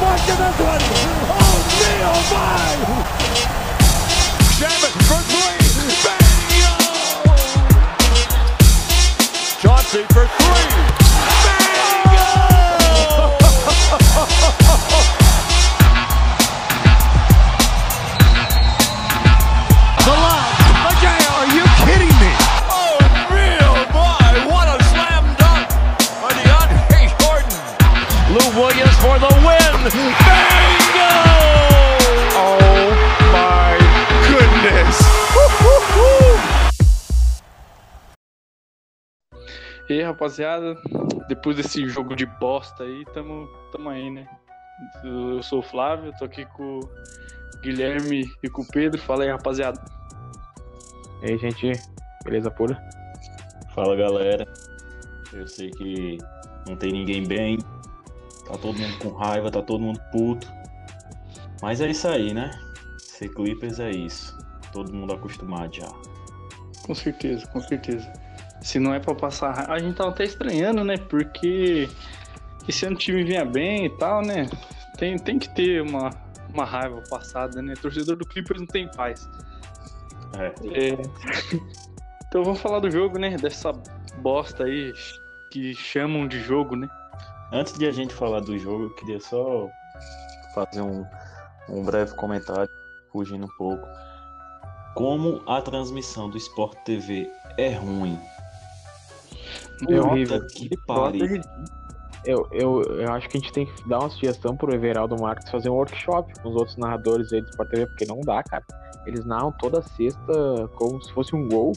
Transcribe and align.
mark 0.00 0.20
in 0.28 0.36
this 0.36 0.58
one. 0.58 0.82
Oh, 1.30 1.58
me, 1.78 1.92
oh 2.02 2.22
my! 2.32 2.74
Shaman 4.56 4.92
for 5.08 5.20
three. 5.30 5.60
Bingo! 6.04 6.74
Chauncey 9.60 10.02
for 10.12 10.26
three. 10.26 10.85
Aí, 39.98 40.02
rapaziada, 40.04 40.76
depois 41.28 41.56
desse 41.56 41.88
jogo 41.88 42.14
de 42.14 42.26
bosta 42.26 42.84
aí, 42.84 43.04
tamo, 43.12 43.48
tamo 43.72 43.88
aí, 43.88 44.10
né? 44.10 44.26
Eu 45.02 45.42
sou 45.42 45.60
o 45.60 45.62
Flávio, 45.62 46.12
tô 46.18 46.24
aqui 46.24 46.44
com 46.46 46.80
o 46.80 47.60
Guilherme 47.60 48.30
e 48.42 48.48
com 48.48 48.62
o 48.62 48.68
Pedro. 48.68 49.00
Fala 49.00 49.24
aí, 49.24 49.30
rapaziada. 49.30 49.82
E 51.22 51.30
aí, 51.30 51.38
gente, 51.38 51.72
beleza 52.24 52.50
pura? 52.50 52.78
Fala 53.74 53.96
galera, 53.96 54.46
eu 55.32 55.46
sei 55.46 55.70
que 55.70 56.18
não 56.66 56.76
tem 56.76 56.92
ninguém 56.92 57.26
bem, 57.26 57.58
tá 58.46 58.56
todo 58.60 58.78
mundo 58.78 58.98
com 58.98 59.10
raiva, 59.10 59.50
tá 59.50 59.62
todo 59.62 59.82
mundo 59.82 60.00
puto, 60.10 60.50
mas 61.60 61.80
é 61.80 61.88
isso 61.90 62.08
aí, 62.08 62.32
né? 62.32 62.50
Ser 62.98 63.28
Clippers 63.34 63.78
é 63.78 63.90
isso, 63.90 64.36
todo 64.72 64.92
mundo 64.92 65.12
acostumado 65.12 65.74
já. 65.74 65.88
Com 66.86 66.94
certeza, 66.94 67.46
com 67.48 67.60
certeza. 67.60 68.10
Se 68.66 68.80
não 68.80 68.92
é 68.92 68.98
pra 68.98 69.14
passar 69.14 69.70
a 69.70 69.78
gente 69.78 69.94
tava 69.94 70.10
até 70.10 70.24
estranhando, 70.24 70.82
né? 70.82 70.96
Porque 70.96 71.88
esse 72.68 72.84
ano 72.84 72.96
o 72.96 72.98
time 72.98 73.22
vinha 73.22 73.44
bem 73.44 73.86
e 73.86 73.90
tal, 73.90 74.22
né? 74.22 74.50
Tem, 74.98 75.16
tem 75.16 75.38
que 75.38 75.48
ter 75.54 75.80
uma, 75.82 76.10
uma 76.52 76.64
raiva 76.64 77.00
passada, 77.08 77.62
né? 77.62 77.74
Torcedor 77.80 78.16
do 78.16 78.26
Clippers 78.26 78.58
não 78.58 78.66
tem 78.66 78.90
paz. 78.90 79.30
É, 80.36 80.46
É. 80.74 81.56
Então 82.26 82.42
vamos 82.42 82.60
falar 82.60 82.80
do 82.80 82.90
jogo, 82.90 83.20
né? 83.20 83.36
Dessa 83.36 83.70
bosta 84.18 84.64
aí 84.64 84.92
que 85.52 85.72
chamam 85.72 86.26
de 86.26 86.40
jogo, 86.40 86.74
né? 86.74 86.88
Antes 87.52 87.78
de 87.78 87.86
a 87.86 87.92
gente 87.92 88.12
falar 88.12 88.40
do 88.40 88.58
jogo, 88.58 88.86
eu 88.86 88.94
queria 88.96 89.20
só 89.20 89.68
fazer 90.56 90.80
um, 90.80 91.06
um 91.68 91.84
breve 91.84 92.16
comentário, 92.16 92.68
fugindo 93.12 93.46
um 93.46 93.56
pouco. 93.56 93.86
Como 94.96 95.40
a 95.46 95.62
transmissão 95.62 96.28
do 96.28 96.36
Sport 96.36 96.76
TV 96.84 97.30
é 97.56 97.74
ruim. 97.74 98.18
É 99.88 100.00
horrível. 100.00 100.46
que 100.46 100.70
pariu. 100.86 101.40
Eu, 102.24 102.48
eu, 102.50 102.82
eu 102.82 103.12
acho 103.12 103.28
que 103.28 103.38
a 103.38 103.40
gente 103.40 103.52
tem 103.52 103.66
que 103.66 103.88
dar 103.88 104.00
uma 104.00 104.10
sugestão 104.10 104.56
pro 104.56 104.74
Everaldo 104.74 105.16
Marques 105.20 105.48
fazer 105.48 105.70
um 105.70 105.74
workshop 105.74 106.32
com 106.40 106.48
os 106.48 106.56
outros 106.56 106.76
narradores 106.76 107.32
aí 107.32 107.40
do 107.40 107.48
Sport 107.50 107.70
TV, 107.70 107.86
porque 107.86 108.04
não 108.04 108.20
dá, 108.20 108.42
cara. 108.42 108.64
Eles 109.06 109.24
narram 109.24 109.52
toda 109.52 109.80
sexta 109.80 110.68
como 110.74 111.00
se 111.02 111.12
fosse 111.12 111.36
um 111.36 111.48
gol. 111.48 111.72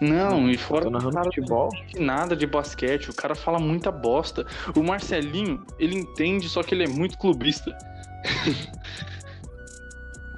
Não, 0.00 0.48
e 0.48 0.56
fora 0.56 0.88
narrando 0.90 1.14
cara 1.14 1.24
futebol. 1.24 1.70
não 1.96 2.06
nada 2.06 2.36
de 2.36 2.46
basquete, 2.46 3.10
o 3.10 3.14
cara 3.14 3.34
fala 3.34 3.58
muita 3.58 3.90
bosta. 3.90 4.46
O 4.76 4.82
Marcelinho, 4.82 5.64
ele 5.78 5.96
entende, 5.96 6.48
só 6.48 6.62
que 6.62 6.74
ele 6.74 6.84
é 6.84 6.88
muito 6.88 7.18
clubista. 7.18 7.76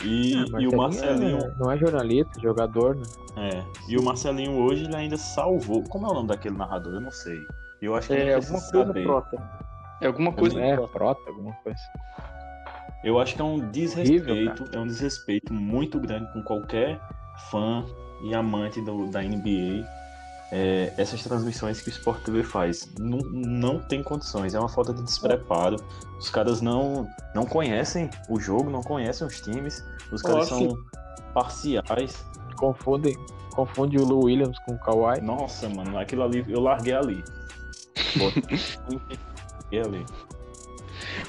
E, 0.02 0.34
Ah, 0.54 0.60
e 0.60 0.66
o 0.66 0.76
Marcelinho, 0.76 1.38
é- 1.38 1.54
não 1.58 1.70
é 1.70 1.76
jornalista, 1.76 2.38
é 2.38 2.40
jogador, 2.42 2.96
né? 2.96 3.02
É, 3.36 3.64
e 3.88 3.98
o 3.98 4.02
Marcelinho 4.02 4.56
hoje 4.62 4.84
ele 4.84 4.96
ainda 4.96 5.16
salvou. 5.16 5.82
Como 5.84 6.06
é 6.06 6.10
o 6.10 6.14
nome 6.14 6.28
daquele 6.28 6.56
narrador? 6.56 6.94
Eu 6.94 7.00
não 7.00 7.10
sei. 7.10 7.46
Eu 7.82 7.94
acho 7.94 8.08
que 8.08 8.14
É 8.14 8.34
alguma 8.34 8.60
coisa 8.60 8.86
saber. 8.86 9.02
prota. 9.04 9.42
É 10.00 10.06
alguma 10.06 10.32
coisa 10.32 10.60
É, 10.60 10.74
prota. 10.74 10.92
prota, 10.92 11.20
alguma 11.28 11.52
coisa. 11.62 11.78
Eu 13.04 13.18
acho 13.18 13.34
que 13.34 13.40
é 13.40 13.44
um 13.44 13.70
desrespeito, 13.70 14.62
Horrível, 14.62 14.66
é 14.72 14.78
um 14.82 14.86
desrespeito 14.86 15.52
muito 15.54 15.98
grande 15.98 16.30
com 16.32 16.42
qualquer 16.42 17.00
fã 17.50 17.84
e 18.22 18.34
amante 18.34 18.80
do- 18.82 19.10
da 19.10 19.22
NBA. 19.22 19.86
É, 20.52 20.92
essas 20.96 21.22
transmissões 21.22 21.80
que 21.80 21.88
o 21.88 21.92
Sport 21.92 22.22
TV 22.24 22.42
faz 22.42 22.90
não, 22.98 23.18
não 23.18 23.78
tem 23.78 24.02
condições, 24.02 24.54
é 24.54 24.58
uma 24.58 24.68
falta 24.68 24.92
de 24.92 25.02
despreparo. 25.02 25.76
Os 26.18 26.28
caras 26.28 26.60
não, 26.60 27.08
não 27.34 27.46
conhecem 27.46 28.10
o 28.28 28.40
jogo, 28.40 28.68
não 28.68 28.82
conhecem 28.82 29.26
os 29.26 29.40
times, 29.40 29.84
os 30.12 30.22
caras 30.22 30.50
Nossa. 30.50 30.64
são 30.64 30.84
parciais. 31.32 32.24
Confundem, 32.56 33.16
confunde 33.54 33.96
o 33.96 34.04
Lou 34.04 34.24
Williams 34.24 34.58
com 34.60 34.74
o 34.74 34.78
Kawhi. 34.78 35.20
Nossa, 35.20 35.68
mano, 35.68 35.96
aquilo 35.98 36.24
ali 36.24 36.44
eu 36.48 36.60
larguei 36.60 36.94
ali. 36.94 37.24
Larguei 39.70 39.80
ali. 39.80 40.06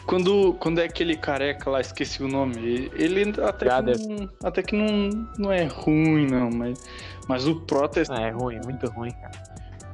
Quando, 0.06 0.54
quando 0.56 0.80
é 0.80 0.86
aquele 0.86 1.16
careca 1.16 1.70
lá, 1.70 1.80
esqueci 1.80 2.24
o 2.24 2.28
nome, 2.28 2.92
ele 2.94 3.34
até 3.42 3.70
que, 3.94 4.08
não, 4.08 4.30
até 4.44 4.64
que 4.64 4.76
não, 4.76 5.28
não 5.38 5.52
é 5.52 5.66
ruim, 5.66 6.28
não, 6.28 6.50
mas, 6.50 6.84
mas 7.32 7.48
o 7.48 7.62
Prota 7.62 8.02
é 8.02 8.04
Ah, 8.10 8.22
é 8.22 8.30
ruim, 8.32 8.60
muito 8.66 8.86
ruim, 8.88 9.12
cara. 9.12 9.32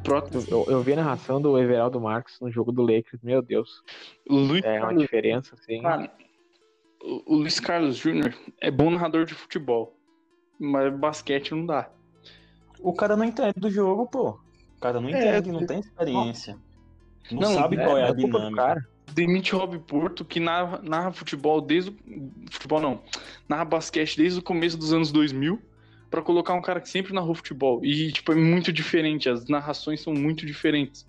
Prota, 0.04 0.38
Eu, 0.50 0.66
eu 0.70 0.82
vi 0.82 0.94
a 0.94 0.98
narração 0.98 1.40
do 1.42 1.58
Everaldo 1.60 2.00
Marques 2.00 2.40
no 2.40 2.50
jogo 2.50 2.72
do 2.72 2.82
Lakers, 2.82 3.22
meu 3.22 3.42
Deus. 3.42 3.84
Luiz 4.30 4.64
É 4.64 4.74
uma 4.80 4.88
Carlos, 4.88 5.02
diferença, 5.04 5.56
assim. 5.56 5.82
cara, 5.82 6.12
o, 7.02 7.36
Luiz 7.36 7.60
Carlos 7.60 7.98
Júnior 7.98 8.34
é 8.62 8.72
bom 8.72 8.90
narrador 8.90 9.26
de 9.26 9.34
futebol, 9.34 9.96
mas 10.60 10.94
basquete 10.98 11.52
não 11.54 11.66
dá. 11.66 11.90
O 12.80 12.94
cara 12.94 13.16
não 13.16 13.26
entende 13.26 13.60
do 13.60 13.70
jogo, 13.70 14.08
pô. 14.08 14.30
O 14.78 14.80
cara 14.80 15.00
não 15.02 15.10
É, 15.10 15.38
entende, 15.38 15.52
não 15.52 15.66
tem 15.66 15.80
experiência. 15.80 16.58
Não, 17.32 17.42
Não, 17.42 17.54
sabe 17.54 17.76
qual 17.78 17.98
é, 17.98 18.08
a 18.10 18.14
dinâmica. 18.14 18.56
cara. 18.56 18.88
Demite 19.14 19.54
Rob 19.56 19.78
Porto, 19.80 20.24
que 20.24 20.40
narra, 20.40 20.80
narra 20.84 21.12
futebol 21.12 21.60
desde 21.60 21.90
o. 21.92 21.96
Futebol 22.52 22.80
não. 22.80 23.02
Narra 23.50 23.66
basquete 23.66 24.16
desde 24.16 24.40
o 24.40 24.44
começo 24.44 24.78
dos 24.78 24.94
anos 24.94 25.12
2000, 25.12 25.60
pra 26.10 26.22
colocar 26.22 26.54
um 26.54 26.62
cara 26.62 26.80
que 26.80 26.90
sempre 26.90 27.14
narrou 27.14 27.36
futebol. 27.36 27.84
E, 27.84 28.12
tipo, 28.12 28.32
é 28.32 28.36
muito 28.36 28.72
diferente, 28.72 29.30
as 29.30 29.46
narrações 29.48 30.02
são 30.02 30.14
muito 30.14 30.46
diferentes. 30.46 31.06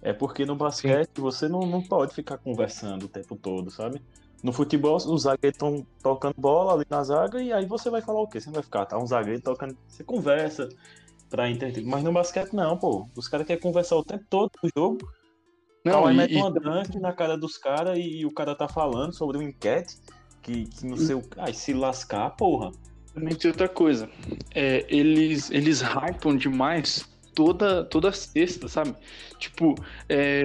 É 0.00 0.12
porque 0.12 0.44
no 0.44 0.54
basquete 0.54 1.10
você 1.16 1.48
não, 1.48 1.60
não 1.60 1.82
pode 1.82 2.14
ficar 2.14 2.38
conversando 2.38 3.06
o 3.06 3.08
tempo 3.08 3.36
todo, 3.36 3.70
sabe? 3.70 4.00
No 4.42 4.52
futebol, 4.52 4.96
os 4.96 5.22
zagueiros 5.22 5.56
estão 5.56 5.84
tocando 6.00 6.34
bola 6.38 6.74
ali 6.74 6.84
na 6.88 7.02
zaga 7.02 7.42
e 7.42 7.52
aí 7.52 7.66
você 7.66 7.90
vai 7.90 8.00
falar 8.00 8.20
o 8.20 8.28
quê? 8.28 8.40
Você 8.40 8.46
não 8.46 8.54
vai 8.54 8.62
ficar, 8.62 8.86
tá 8.86 8.96
um 8.96 9.06
zagueiro 9.06 9.42
tocando. 9.42 9.76
Você 9.88 10.04
conversa 10.04 10.68
pra 11.28 11.50
entender. 11.50 11.82
Mas 11.84 12.04
no 12.04 12.12
basquete 12.12 12.52
não, 12.52 12.76
pô. 12.76 13.08
Os 13.16 13.26
caras 13.26 13.46
querem 13.46 13.60
conversar 13.60 13.96
o 13.96 14.04
tempo 14.04 14.24
todo 14.30 14.50
no 14.62 14.70
jogo. 14.76 15.12
Não, 15.84 16.06
aí 16.06 16.14
e, 16.14 16.16
mete 16.16 16.36
uma 16.36 16.50
dunk 16.52 16.98
na 17.00 17.12
cara 17.12 17.36
dos 17.36 17.58
caras 17.58 17.98
e, 17.98 18.18
e 18.18 18.26
o 18.26 18.30
cara 18.30 18.54
tá 18.54 18.68
falando 18.68 19.12
sobre 19.12 19.38
uma 19.38 19.48
enquete 19.48 19.96
que, 20.42 20.66
que 20.66 20.86
não 20.86 20.96
sei 20.96 21.16
o. 21.16 21.22
Ai, 21.36 21.52
se 21.52 21.72
lascar, 21.72 22.30
porra. 22.30 22.70
Também 23.14 23.34
tem 23.34 23.50
outra 23.50 23.68
coisa. 23.68 24.08
É, 24.54 24.84
eles, 24.88 25.50
eles 25.50 25.80
hypam 25.82 26.36
demais 26.36 27.08
toda, 27.34 27.84
toda 27.84 28.12
sexta, 28.12 28.68
sabe? 28.68 28.94
Tipo, 29.38 29.74
é, 30.08 30.44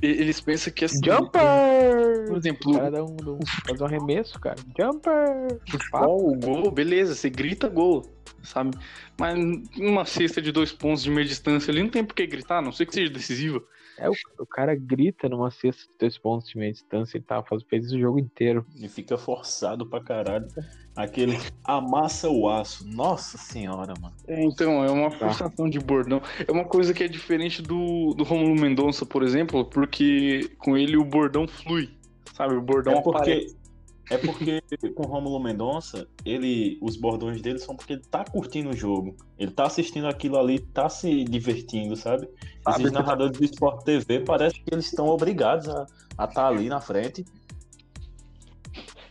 eles 0.00 0.40
pensam 0.40 0.72
que 0.72 0.84
assim. 0.84 1.00
Por 1.00 1.14
Jumper! 1.14 2.32
O 2.32 2.36
exemplo, 2.36 2.74
cara 2.74 2.90
dá 2.90 3.04
um, 3.04 3.16
um- 3.26 3.38
faz 3.66 3.80
um 3.80 3.84
arremesso, 3.84 4.38
cara. 4.40 4.56
Jumper! 4.78 5.58
futebol, 5.70 6.32
o 6.32 6.34
gol, 6.38 6.70
beleza, 6.70 7.14
você 7.14 7.30
grita 7.30 7.68
gol, 7.68 8.02
sabe? 8.42 8.76
Mas 9.18 9.38
numa 9.78 10.04
cesta 10.04 10.42
de 10.42 10.52
dois 10.52 10.72
pontos 10.72 11.02
de 11.02 11.10
meia 11.10 11.26
distância 11.26 11.70
ali 11.70 11.82
não 11.82 11.90
tem 11.90 12.04
por 12.04 12.14
que 12.14 12.26
gritar, 12.26 12.58
a 12.58 12.62
não 12.62 12.72
sei 12.72 12.84
que 12.86 12.94
seja 12.94 13.10
decisiva. 13.10 13.62
É, 13.98 14.08
o, 14.08 14.14
o 14.38 14.46
cara 14.46 14.74
grita 14.74 15.28
numa 15.28 15.50
cesta 15.50 15.82
de 15.84 15.98
dois 15.98 16.18
pontos 16.18 16.48
de 16.48 16.56
meia 16.56 16.72
distância 16.72 17.18
e 17.18 17.20
tá, 17.20 17.42
faz, 17.42 17.62
fez 17.64 17.86
isso 17.86 17.96
o 17.96 18.00
jogo 18.00 18.18
inteiro. 18.18 18.66
E 18.76 18.88
fica 18.88 19.18
forçado 19.18 19.86
pra 19.86 20.02
caralho. 20.02 20.48
Aquele 20.94 21.38
amassa 21.64 22.28
o 22.28 22.48
aço. 22.48 22.86
Nossa 22.86 23.38
senhora, 23.38 23.94
mano. 24.00 24.14
É, 24.26 24.42
então, 24.44 24.84
é 24.84 24.90
uma 24.90 25.10
forçação 25.10 25.68
de 25.68 25.78
bordão. 25.78 26.20
É 26.46 26.52
uma 26.52 26.64
coisa 26.64 26.92
que 26.92 27.02
é 27.02 27.08
diferente 27.08 27.62
do, 27.62 28.12
do 28.14 28.24
Romulo 28.24 28.60
Mendonça, 28.60 29.06
por 29.06 29.22
exemplo, 29.22 29.64
porque 29.64 30.50
com 30.58 30.76
ele 30.76 30.96
o 30.96 31.04
bordão 31.04 31.46
flui, 31.48 31.90
sabe? 32.34 32.54
O 32.54 32.60
bordão 32.60 32.94
É 32.94 32.98
aparece. 32.98 33.61
É 34.10 34.18
porque 34.18 34.62
com 34.94 35.04
o 35.04 35.06
Rômulo 35.06 35.38
Mendonça, 35.40 36.06
ele, 36.24 36.78
os 36.82 36.96
bordões 36.96 37.40
dele 37.40 37.58
são 37.58 37.74
porque 37.76 37.94
ele 37.94 38.02
tá 38.02 38.24
curtindo 38.24 38.70
o 38.70 38.76
jogo. 38.76 39.16
Ele 39.38 39.50
tá 39.50 39.64
assistindo 39.66 40.06
aquilo 40.06 40.38
ali, 40.38 40.58
tá 40.58 40.88
se 40.88 41.24
divertindo, 41.24 41.96
sabe? 41.96 42.28
Sabe 42.62 42.76
Esses 42.80 42.90
que- 42.90 42.98
narradores 42.98 43.38
do 43.38 43.44
Sport 43.44 43.84
TV 43.84 44.20
parece 44.20 44.56
que 44.60 44.72
eles 44.74 44.86
estão 44.86 45.06
obrigados 45.08 45.68
a 45.68 46.24
estar 46.24 46.46
ali 46.46 46.68
na 46.68 46.80
frente. 46.80 47.24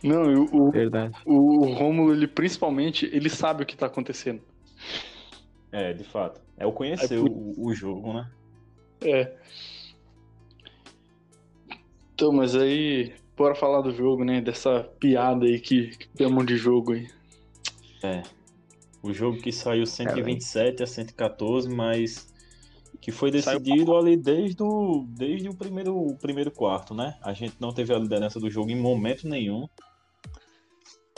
Não, 0.02 0.30
e 0.30 0.34
o, 0.36 0.48
o, 0.52 0.70
Verdade. 0.70 1.14
o 1.24 1.64
Rômulo, 1.72 2.12
ele 2.12 2.26
principalmente, 2.26 3.06
ele 3.12 3.30
sabe 3.30 3.62
o 3.62 3.66
que 3.66 3.76
tá 3.76 3.86
acontecendo. 3.86 4.42
É, 5.70 5.92
de 5.92 6.04
fato. 6.04 6.40
É 6.58 6.66
o 6.66 6.72
conhecer 6.72 7.14
É 7.16 7.20
o, 7.20 7.54
o 7.56 7.72
jogo, 7.74 8.12
né? 8.12 8.30
É. 9.00 9.36
Então, 12.14 12.32
mas 12.32 12.54
aí, 12.54 13.14
bora 13.42 13.54
falar 13.56 13.80
do 13.80 13.92
jogo, 13.92 14.24
né? 14.24 14.40
Dessa 14.40 14.88
piada 15.00 15.44
aí 15.44 15.58
que, 15.58 15.88
que 15.88 16.08
chamam 16.16 16.44
de 16.44 16.56
jogo 16.56 16.92
aí. 16.92 17.08
É. 18.04 18.22
O 19.02 19.12
jogo 19.12 19.38
que 19.38 19.50
saiu 19.50 19.84
127 19.84 20.82
a 20.82 20.86
114, 20.86 21.68
mas 21.68 22.32
que 23.00 23.10
foi 23.10 23.32
decidido 23.32 23.96
ali 23.96 24.16
desde 24.16 24.62
o, 24.62 25.04
desde 25.08 25.48
o 25.48 25.54
primeiro, 25.54 25.96
o 25.96 26.16
primeiro 26.16 26.52
quarto, 26.52 26.94
né? 26.94 27.16
A 27.20 27.32
gente 27.32 27.56
não 27.58 27.72
teve 27.72 27.92
a 27.92 27.98
liderança 27.98 28.38
do 28.38 28.48
jogo 28.48 28.70
em 28.70 28.80
momento 28.80 29.26
nenhum. 29.28 29.66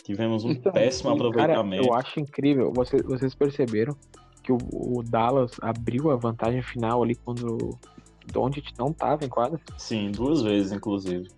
Tivemos 0.02 0.44
um 0.44 0.50
Então, 0.52 0.72
péssimo 0.72 1.10
cara, 1.10 1.28
aproveitamento. 1.28 1.86
eu 1.86 1.92
acho 1.94 2.20
incrível. 2.20 2.72
Vocês, 2.74 3.02
vocês 3.02 3.34
perceberam 3.34 3.94
que 4.42 4.50
o, 4.50 4.58
o 4.72 5.02
Dallas 5.02 5.52
abriu 5.60 6.10
a 6.10 6.16
vantagem 6.16 6.62
final 6.62 7.02
ali 7.02 7.14
quando 7.16 7.46
o 7.46 7.78
Doncic 8.32 8.72
não 8.78 8.92
tava 8.94 9.26
em 9.26 9.28
quadra? 9.28 9.60
Sim, 9.76 10.10
duas 10.10 10.40
vezes, 10.40 10.72
inclusive. 10.72 11.28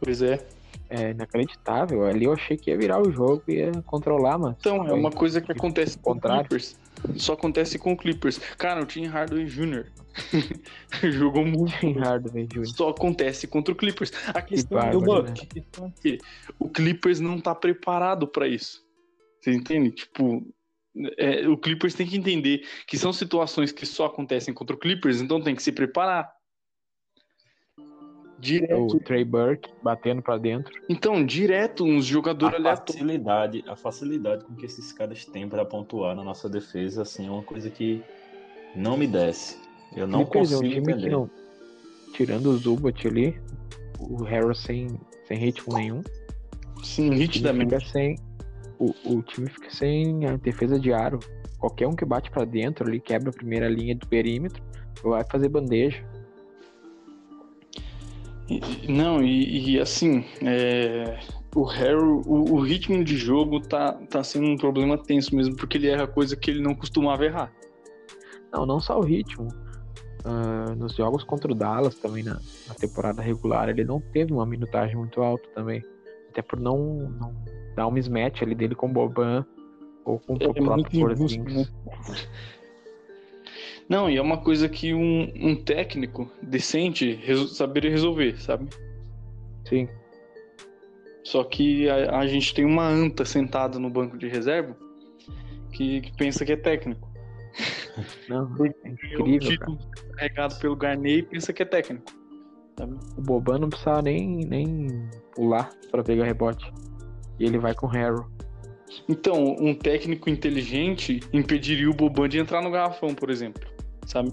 Pois 0.00 0.22
é. 0.22 0.44
É 0.88 1.10
inacreditável. 1.10 2.04
Ali 2.04 2.24
eu 2.24 2.32
achei 2.32 2.56
que 2.56 2.70
ia 2.70 2.76
virar 2.76 3.00
o 3.00 3.12
jogo 3.12 3.42
e 3.46 3.54
ia 3.54 3.70
controlar, 3.86 4.38
mas. 4.38 4.56
Então, 4.58 4.86
é 4.86 4.92
uma 4.92 5.10
coisa 5.10 5.40
que 5.40 5.52
acontece 5.52 5.96
com 5.98 6.10
o 6.10 6.14
contrário. 6.14 6.48
Clippers. 6.48 6.78
Só 7.16 7.34
acontece 7.34 7.78
com 7.78 7.92
o 7.92 7.96
Clippers. 7.96 8.38
Cara, 8.58 8.82
o 8.82 8.86
Tim 8.86 9.06
Hardaway 9.06 9.46
Jr. 9.46 9.86
jogou 11.12 11.44
muito. 11.44 11.78
Tim 11.78 11.92
Hardaway 11.92 12.46
Jr. 12.46 12.66
Só 12.66 12.90
acontece 12.90 13.46
contra 13.46 13.72
o 13.72 13.76
Clippers. 13.76 14.12
A 14.28 14.42
questão, 14.42 14.78
bárbaro, 14.78 15.00
do 15.00 15.22
né? 15.22 15.34
a 15.40 15.46
questão 15.46 15.86
é 15.86 16.00
que 16.00 16.18
o 16.58 16.68
Clippers 16.68 17.20
não 17.20 17.40
tá 17.40 17.54
preparado 17.54 18.26
pra 18.26 18.48
isso. 18.48 18.84
Você 19.40 19.52
entende? 19.52 19.92
Tipo, 19.92 20.44
é, 21.16 21.48
o 21.48 21.56
Clippers 21.56 21.94
tem 21.94 22.06
que 22.06 22.16
entender 22.16 22.66
que 22.86 22.98
são 22.98 23.12
situações 23.12 23.72
que 23.72 23.86
só 23.86 24.06
acontecem 24.06 24.52
contra 24.52 24.74
o 24.74 24.78
Clippers, 24.78 25.20
então 25.20 25.40
tem 25.40 25.54
que 25.54 25.62
se 25.62 25.72
preparar. 25.72 26.30
Direto. 28.40 28.96
O 28.96 29.00
Trey 29.00 29.24
Burke 29.24 29.70
batendo 29.82 30.22
pra 30.22 30.38
dentro. 30.38 30.72
Então, 30.88 31.24
direto, 31.24 31.84
uns 31.84 32.06
jogadores 32.06 32.54
A 32.54 32.58
aleatórios. 32.58 32.94
facilidade, 32.96 33.64
a 33.68 33.76
facilidade 33.76 34.44
com 34.44 34.54
que 34.54 34.66
esses 34.66 34.92
caras 34.92 35.24
têm 35.26 35.48
pra 35.48 35.64
pontuar 35.64 36.16
na 36.16 36.24
nossa 36.24 36.48
defesa, 36.48 37.02
assim, 37.02 37.26
é 37.26 37.30
uma 37.30 37.42
coisa 37.42 37.68
que 37.70 38.02
não 38.74 38.96
me 38.96 39.06
desce. 39.06 39.58
Eu 39.94 40.06
não 40.06 40.24
Clippers 40.24 40.52
é 40.52 40.56
um 40.56 40.58
consigo 40.60 40.80
time 40.80 40.92
entender. 40.92 41.08
que 41.08 41.10
não. 41.10 41.30
Tirando 42.14 42.46
o 42.46 42.56
Zubat 42.56 43.06
ali, 43.06 43.40
o 43.98 44.22
Harris 44.24 44.58
sem, 44.60 44.88
sem 45.26 45.36
ritmo 45.38 45.74
nenhum. 45.74 46.02
Sim, 46.82 47.10
nitidamente. 47.10 47.74
fica 47.74 47.86
sem. 47.92 48.16
O, 48.78 48.94
o 49.04 49.22
time 49.22 49.48
fica 49.50 49.70
sem 49.70 50.24
a 50.26 50.36
defesa 50.36 50.78
de 50.80 50.92
aro. 50.92 51.18
Qualquer 51.58 51.86
um 51.86 51.94
que 51.94 52.04
bate 52.06 52.30
pra 52.30 52.44
dentro 52.46 52.88
ali, 52.88 52.98
quebra 52.98 53.28
a 53.28 53.32
primeira 53.32 53.68
linha 53.68 53.94
do 53.94 54.06
perímetro, 54.06 54.62
vai 55.02 55.22
fazer 55.30 55.48
bandeja. 55.50 56.02
E- 58.50 58.90
Não, 58.90 59.22
e, 59.22 59.74
e, 59.76 59.80
assim, 59.80 60.24
é, 60.42 61.20
o 61.54 61.62
Harry, 61.62 61.94
o, 61.94 62.54
o 62.54 62.60
ritmo 62.60 63.04
de 63.04 63.16
jogo 63.16 63.60
tá, 63.60 63.92
tá 64.10 64.24
sendo 64.24 64.48
um 64.48 64.56
problema 64.56 64.98
tenso 64.98 65.34
mesmo, 65.36 65.54
porque 65.56 65.78
ele 65.78 65.88
erra 65.88 66.06
coisa 66.06 66.36
que 66.36 66.50
ele 66.50 66.60
não 66.60 66.74
costumava 66.74 67.24
errar. 67.24 67.52
Não, 68.52 68.66
não 68.66 68.80
só 68.80 68.98
o 68.98 69.02
ritmo. 69.02 69.48
Ah, 70.24 70.74
nos 70.76 70.94
jogos 70.94 71.24
contra 71.24 71.50
o 71.50 71.54
Dallas 71.54 71.94
também 71.94 72.22
na, 72.22 72.34
na 72.66 72.74
temporada 72.74 73.22
regular, 73.22 73.68
ele 73.68 73.84
não 73.84 74.00
teve 74.00 74.32
uma 74.32 74.44
minutagem 74.44 74.96
muito 74.96 75.22
alta 75.22 75.48
também. 75.54 75.82
Até 76.28 76.42
por 76.42 76.60
não, 76.60 77.08
não 77.18 77.34
dar 77.74 77.86
um 77.86 77.90
mismatch 77.90 78.42
ali 78.42 78.54
dele 78.54 78.74
com 78.74 78.86
o 78.86 78.92
Boban 78.92 79.46
ou 80.04 80.18
com 80.18 80.34
o 80.34 80.36
É 80.36 80.52
próprio 80.52 80.86
injusto, 80.92 81.44
Porzingis. 81.44 81.72
Não, 83.90 84.08
e 84.08 84.16
é 84.16 84.22
uma 84.22 84.38
coisa 84.38 84.68
que 84.68 84.94
um, 84.94 85.22
um 85.34 85.56
técnico 85.56 86.30
decente 86.40 87.12
resol- 87.24 87.48
saberia 87.48 87.90
resolver, 87.90 88.40
sabe? 88.40 88.68
Sim. 89.68 89.88
Só 91.24 91.42
que 91.42 91.88
a, 91.90 92.20
a 92.20 92.26
gente 92.28 92.54
tem 92.54 92.64
uma 92.64 92.86
anta 92.86 93.24
sentada 93.24 93.80
no 93.80 93.90
banco 93.90 94.16
de 94.16 94.28
reserva 94.28 94.76
que, 95.72 96.02
que 96.02 96.16
pensa 96.16 96.44
que 96.44 96.52
é 96.52 96.56
técnico. 96.56 97.10
Não, 98.28 98.48
é 98.64 99.20
o 99.20 99.26
incrível, 99.26 99.58
cara. 99.58 99.78
carregado 100.14 100.58
pelo 100.60 100.76
Garnet 100.76 101.22
pensa 101.24 101.52
que 101.52 101.62
é 101.62 101.66
técnico. 101.66 102.12
Sabe? 102.78 102.94
O 103.18 103.20
Boban 103.20 103.58
não 103.58 103.68
precisava 103.68 104.00
nem, 104.00 104.38
nem 104.46 104.86
pular 105.34 105.68
pra 105.90 106.02
pegar 106.02 106.24
rebote. 106.24 106.72
E 107.38 107.44
ele 107.44 107.58
vai 107.58 107.74
com 107.74 107.86
o 107.86 107.90
Harrow. 107.90 108.26
Então, 109.08 109.54
um 109.60 109.74
técnico 109.74 110.30
inteligente 110.30 111.20
impediria 111.32 111.90
o 111.90 111.94
Boban 111.94 112.28
de 112.28 112.38
entrar 112.38 112.62
no 112.62 112.70
garrafão, 112.70 113.14
por 113.14 113.28
exemplo. 113.30 113.69
Sabe? 114.10 114.32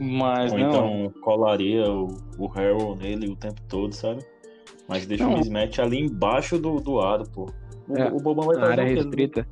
Mas 0.00 0.52
Ou 0.52 0.58
não. 0.58 0.68
então 0.68 1.20
colaria 1.20 1.88
o, 1.90 2.08
o 2.36 2.46
Harrell 2.48 2.96
nele 2.96 3.28
o 3.28 3.36
tempo 3.36 3.60
todo, 3.68 3.92
sabe? 3.92 4.24
Mas 4.88 5.06
deixa 5.06 5.24
Não. 5.24 5.34
o 5.34 5.38
mismatch 5.38 5.78
ali 5.78 6.00
embaixo 6.00 6.58
do, 6.58 6.80
do 6.80 7.00
aro, 7.00 7.28
pô. 7.30 7.48
O, 7.88 7.96
É, 7.96 8.08
o 8.08 8.18
Bobão 8.18 8.46
vai 8.46 8.56
fazer 8.56 8.72
área 8.72 8.84
restrita. 8.84 9.46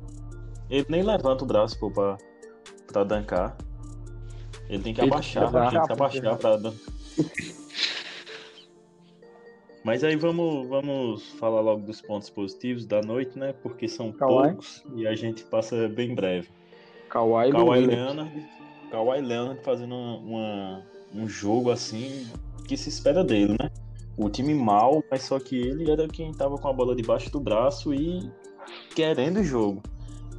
Ele 0.69 0.85
nem 0.89 1.01
levanta 1.03 1.43
o 1.43 1.47
braço, 1.47 1.79
pô, 1.79 1.89
pra, 1.91 2.17
pra 2.91 3.03
dancar. 3.03 3.55
Ele 4.69 4.83
tem 4.83 4.93
que 4.93 5.01
Ele 5.01 5.11
abaixar, 5.11 5.43
tem 5.43 5.51
que 5.85 5.93
abaixar, 5.93 6.37
pra 6.37 6.57
dancar. 6.57 6.79
Mas 9.83 10.03
aí 10.03 10.15
vamos, 10.17 10.67
vamos 10.67 11.23
falar 11.33 11.61
logo 11.61 11.85
dos 11.85 12.01
pontos 12.01 12.29
positivos 12.29 12.85
da 12.85 13.01
noite, 13.01 13.39
né? 13.39 13.53
Porque 13.63 13.87
são 13.87 14.11
Kawhi. 14.11 14.49
poucos 14.49 14.83
e 14.95 15.07
a 15.07 15.15
gente 15.15 15.43
passa 15.45 15.87
bem 15.87 16.13
breve. 16.13 16.49
Kawhi, 17.09 17.51
Kawhi 17.51 17.85
Leonard. 17.85 17.87
Leonard, 17.87 18.45
Kawhi 18.91 19.21
Leonard 19.21 19.61
fazendo 19.63 19.95
uma, 19.95 20.83
um 21.13 21.27
jogo 21.27 21.71
assim 21.71 22.27
que 22.67 22.75
se 22.75 22.89
espera 22.89 23.23
dele, 23.23 23.55
né? 23.59 23.69
O 24.17 24.29
time 24.29 24.53
mal, 24.53 25.03
mas 25.11 25.23
só 25.23 25.39
que 25.39 25.55
ele 25.55 25.89
era 25.89 26.07
quem 26.07 26.31
tava 26.33 26.57
com 26.57 26.67
a 26.67 26.73
bola 26.73 26.95
debaixo 26.95 27.31
do 27.31 27.39
braço 27.39 27.93
e 27.93 28.29
querendo 28.95 29.37
o 29.37 29.43
jogo. 29.43 29.81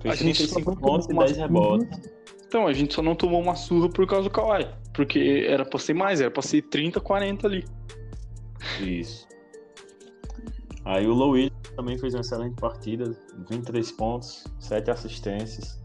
A 0.01 0.15
Fez 0.15 0.19
só 0.19 0.25
35 0.25 0.71
não 0.71 0.77
pontos 0.77 1.07
e 1.07 1.09
tomou 1.09 1.25
10 1.25 1.37
uma 1.37 1.47
rebotes. 1.47 2.11
Então, 2.47 2.67
a 2.67 2.73
gente 2.73 2.95
só 2.95 3.03
não 3.03 3.15
tomou 3.15 3.43
uma 3.43 3.55
surra 3.55 3.89
por 3.89 4.07
causa 4.07 4.25
do 4.25 4.31
Kawhi. 4.31 4.67
Porque 4.95 5.47
era 5.47 5.65
pra 5.65 5.79
ser 5.79 5.95
mais, 5.95 6.21
era 6.21 6.31
pra 6.31 6.43
ser 6.43 6.63
30, 6.63 7.01
40 7.01 7.47
ali. 7.47 7.65
Isso. 8.81 9.29
Aí 10.85 11.07
o 11.07 11.13
Low 11.13 11.33
Williams 11.33 11.53
também 11.77 11.99
fez 11.99 12.15
uma 12.15 12.21
excelente 12.21 12.57
partida, 12.57 13.15
23 13.51 13.93
pontos, 13.93 14.45
7 14.59 14.91
assistências, 14.91 15.79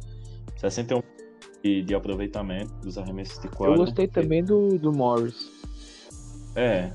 61 0.70 1.02
de, 1.64 1.82
de 1.82 1.96
aproveitamento 1.96 2.74
dos 2.76 2.98
arremessos 2.98 3.40
de 3.40 3.48
Eu 3.48 3.52
quadra. 3.54 3.78
gostei 3.78 4.08
também 4.08 4.44
do, 4.44 4.78
do 4.78 4.92
Morris. 4.92 5.50
É. 6.56 6.92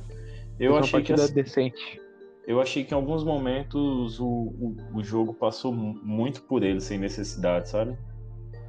Eu 0.58 0.72
uma 0.72 0.80
achei 0.80 1.02
que 1.02 1.12
partida 1.12 1.24
assim, 1.24 1.34
decente. 1.34 2.00
Eu 2.46 2.60
achei 2.60 2.82
que 2.84 2.92
em 2.92 2.96
alguns 2.96 3.22
momentos 3.24 4.18
o, 4.20 4.26
o, 4.26 4.76
o 4.94 5.02
jogo 5.04 5.34
passou 5.34 5.72
mu- 5.72 5.98
muito 6.02 6.42
por 6.42 6.62
ele, 6.62 6.80
sem 6.80 6.98
necessidade, 6.98 7.68
sabe? 7.68 7.96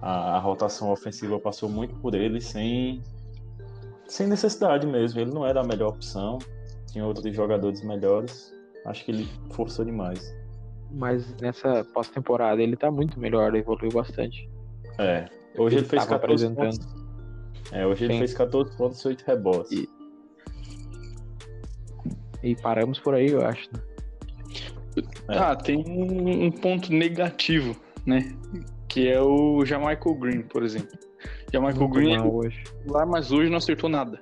A, 0.01 0.35
a 0.35 0.39
rotação 0.39 0.91
ofensiva 0.91 1.39
passou 1.39 1.69
muito 1.69 1.95
por 1.95 2.13
ele, 2.13 2.41
sem, 2.41 3.01
sem 4.07 4.27
necessidade 4.27 4.85
mesmo. 4.85 5.19
Ele 5.19 5.31
não 5.31 5.45
era 5.45 5.61
a 5.61 5.63
melhor 5.63 5.89
opção, 5.89 6.39
tinha 6.91 7.05
outros 7.05 7.33
jogadores 7.35 7.81
melhores. 7.83 8.53
Acho 8.85 9.03
que 9.05 9.11
ele 9.11 9.27
forçou 9.51 9.83
demais. 9.85 10.33
Mas 10.91 11.35
nessa 11.41 11.83
pós-temporada 11.93 12.61
ele 12.61 12.75
tá 12.75 12.89
muito 12.89 13.19
melhor, 13.19 13.53
evoluiu 13.55 13.91
bastante. 13.91 14.49
É. 14.99 15.25
Hoje 15.57 15.77
ele, 15.77 15.85
fez 15.85 16.05
tava 16.05 16.19
14 16.19 16.45
apresentando. 16.45 16.85
pontos. 16.85 17.71
É, 17.71 17.85
hoje 17.85 18.05
ele 18.05 18.17
fez 18.19 18.33
14 18.33 18.75
pontos 18.77 19.01
e 19.03 19.07
8 19.07 19.23
rebotes. 19.25 19.71
E- 19.71 19.89
E 22.41 22.55
paramos 22.55 22.99
por 22.99 23.13
aí, 23.13 23.27
eu 23.31 23.45
acho. 23.45 23.67
né? 23.73 23.79
É. 25.29 25.37
Ah, 25.37 25.55
tem 25.55 25.77
um, 25.87 26.45
um 26.45 26.51
ponto 26.51 26.91
negativo, 26.91 27.75
né? 28.05 28.33
Que 28.87 29.07
é 29.07 29.21
o 29.21 29.63
Jamaica 29.65 30.11
Green, 30.13 30.41
por 30.43 30.63
exemplo. 30.63 30.97
Jamaica 31.53 31.79
Muito 31.79 31.93
Green 31.93 32.15
é 32.15 32.21
hoje. 32.21 32.63
lá, 32.87 33.05
mas 33.05 33.31
hoje 33.31 33.49
não 33.49 33.57
acertou 33.57 33.89
nada. 33.89 34.19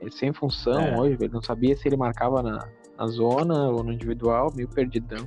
Ele 0.00 0.10
sem 0.10 0.32
função 0.32 0.80
É. 0.80 0.98
hoje, 0.98 1.16
velho. 1.16 1.32
Não 1.32 1.42
sabia 1.42 1.76
se 1.76 1.86
ele 1.88 1.96
marcava 1.96 2.42
na, 2.42 2.58
na 2.96 3.06
zona 3.08 3.68
ou 3.70 3.82
no 3.82 3.92
individual, 3.92 4.52
meio 4.54 4.68
perdidão. 4.68 5.26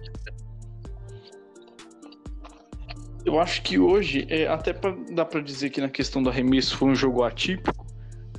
Eu 3.25 3.39
acho 3.39 3.61
que 3.63 3.79
hoje, 3.79 4.27
é, 4.29 4.47
até 4.47 4.71
pra, 4.71 4.95
dá 5.11 5.25
pra 5.25 5.41
dizer 5.41 5.71
que 5.71 5.81
na 5.81 5.89
questão 5.89 6.21
do 6.21 6.29
arremesso 6.29 6.77
foi 6.77 6.89
um 6.89 6.95
jogo 6.95 7.23
atípico, 7.23 7.85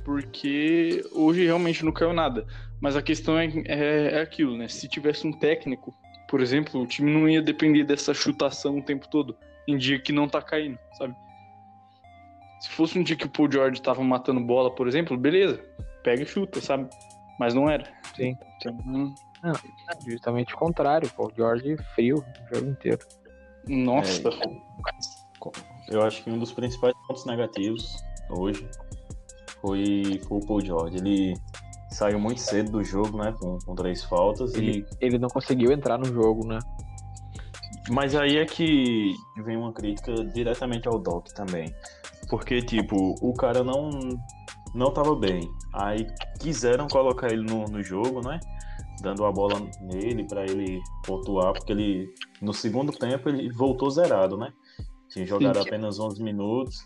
porque 0.05 1.03
hoje 1.11 1.43
realmente 1.43 1.83
não 1.83 1.91
caiu 1.91 2.13
nada. 2.13 2.47
Mas 2.79 2.95
a 2.95 3.01
questão 3.01 3.37
é, 3.37 3.47
é, 3.65 4.11
é 4.13 4.21
aquilo, 4.21 4.55
né? 4.57 4.67
Se 4.67 4.87
tivesse 4.87 5.27
um 5.27 5.31
técnico, 5.31 5.93
por 6.29 6.39
exemplo, 6.39 6.81
o 6.81 6.87
time 6.87 7.11
não 7.11 7.27
ia 7.27 7.41
depender 7.41 7.83
dessa 7.83 8.13
chutação 8.13 8.77
o 8.77 8.83
tempo 8.83 9.07
todo, 9.09 9.35
em 9.67 9.77
dia 9.77 9.99
que 9.99 10.13
não 10.13 10.27
tá 10.27 10.41
caindo, 10.41 10.79
sabe? 10.97 11.13
Se 12.61 12.69
fosse 12.69 12.97
um 12.97 13.03
dia 13.03 13.15
que 13.15 13.25
o 13.25 13.29
Paul 13.29 13.51
George 13.51 13.81
tava 13.81 14.03
matando 14.03 14.39
bola, 14.39 14.73
por 14.73 14.87
exemplo, 14.87 15.17
beleza, 15.17 15.59
pega 16.03 16.23
e 16.23 16.25
chuta, 16.25 16.61
sabe? 16.61 16.89
Mas 17.37 17.53
não 17.53 17.69
era. 17.69 17.85
Sim. 18.15 18.35
Então, 18.57 19.13
Justamente 20.07 20.53
o 20.53 20.57
contrário. 20.57 21.09
O 21.17 21.31
George 21.35 21.77
frio 21.93 22.17
o 22.17 22.55
jogo 22.55 22.69
inteiro. 22.69 22.99
Nossa. 23.67 24.29
Eu 25.89 26.01
acho 26.03 26.23
que 26.23 26.29
um 26.29 26.37
dos 26.37 26.51
principais 26.51 26.93
pontos 27.07 27.25
negativos 27.25 28.03
hoje 28.29 28.67
foi, 29.61 30.21
foi 30.27 30.37
o 30.37 30.45
Paul 30.45 30.61
George. 30.61 30.97
Ele 30.97 31.33
saiu 31.89 32.19
muito 32.19 32.41
cedo 32.41 32.71
do 32.71 32.83
jogo, 32.83 33.17
né? 33.17 33.33
Com, 33.39 33.57
com 33.59 33.75
três 33.75 34.03
faltas. 34.03 34.53
Ele, 34.55 34.79
E... 34.79 35.05
ele 35.05 35.17
não 35.17 35.29
conseguiu 35.29 35.71
entrar 35.71 35.97
no 35.97 36.05
jogo, 36.05 36.45
né? 36.45 36.59
Mas 37.89 38.15
aí 38.15 38.37
é 38.37 38.45
que 38.45 39.13
vem 39.45 39.55
uma 39.55 39.71
crítica 39.71 40.13
diretamente 40.13 40.87
ao 40.87 40.99
Doc 40.99 41.27
também. 41.29 41.73
Porque, 42.29 42.61
tipo, 42.61 43.15
o 43.21 43.33
cara 43.33 43.63
não, 43.63 43.89
não 44.75 44.91
tava 44.91 45.15
bem. 45.15 45.49
Aí 45.73 46.05
quiseram 46.39 46.87
colocar 46.87 47.31
ele 47.31 47.43
no, 47.43 47.63
no 47.65 47.81
jogo, 47.81 48.21
né? 48.21 48.39
Dando 49.01 49.25
a 49.25 49.31
bola 49.31 49.59
nele 49.81 50.25
para 50.25 50.43
ele 50.43 50.81
pontuar, 51.05 51.53
porque 51.53 51.71
ele, 51.71 52.13
no 52.41 52.53
segundo 52.53 52.91
tempo, 52.91 53.29
ele 53.29 53.51
voltou 53.51 53.89
zerado, 53.89 54.37
né? 54.37 54.51
Tinha 55.09 55.25
jogado 55.25 55.61
Sim. 55.61 55.67
apenas 55.67 55.99
11 55.99 56.21
minutos, 56.23 56.83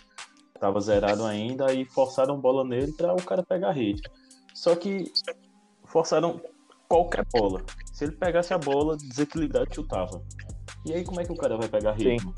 tava 0.60 0.80
zerado 0.80 1.26
ainda, 1.26 1.70
aí 1.70 1.86
forçaram 1.86 2.40
bola 2.40 2.64
nele 2.64 2.92
para 2.94 3.14
o 3.14 3.24
cara 3.24 3.44
pegar 3.44 3.72
hit. 3.72 4.02
Só 4.54 4.76
que 4.76 5.12
forçaram 5.86 6.40
qualquer 6.88 7.26
bola. 7.34 7.64
Se 7.94 8.04
ele 8.04 8.12
pegasse 8.14 8.54
a 8.54 8.58
bola, 8.58 8.98
desequilibrado, 8.98 9.74
chutava. 9.74 10.22
E 10.86 10.94
aí, 10.94 11.04
como 11.04 11.22
é 11.22 11.26
que 11.26 11.32
o 11.32 11.38
cara 11.38 11.58
vai 11.58 11.70
pegar 11.70 11.94
ritmo? 11.94 12.34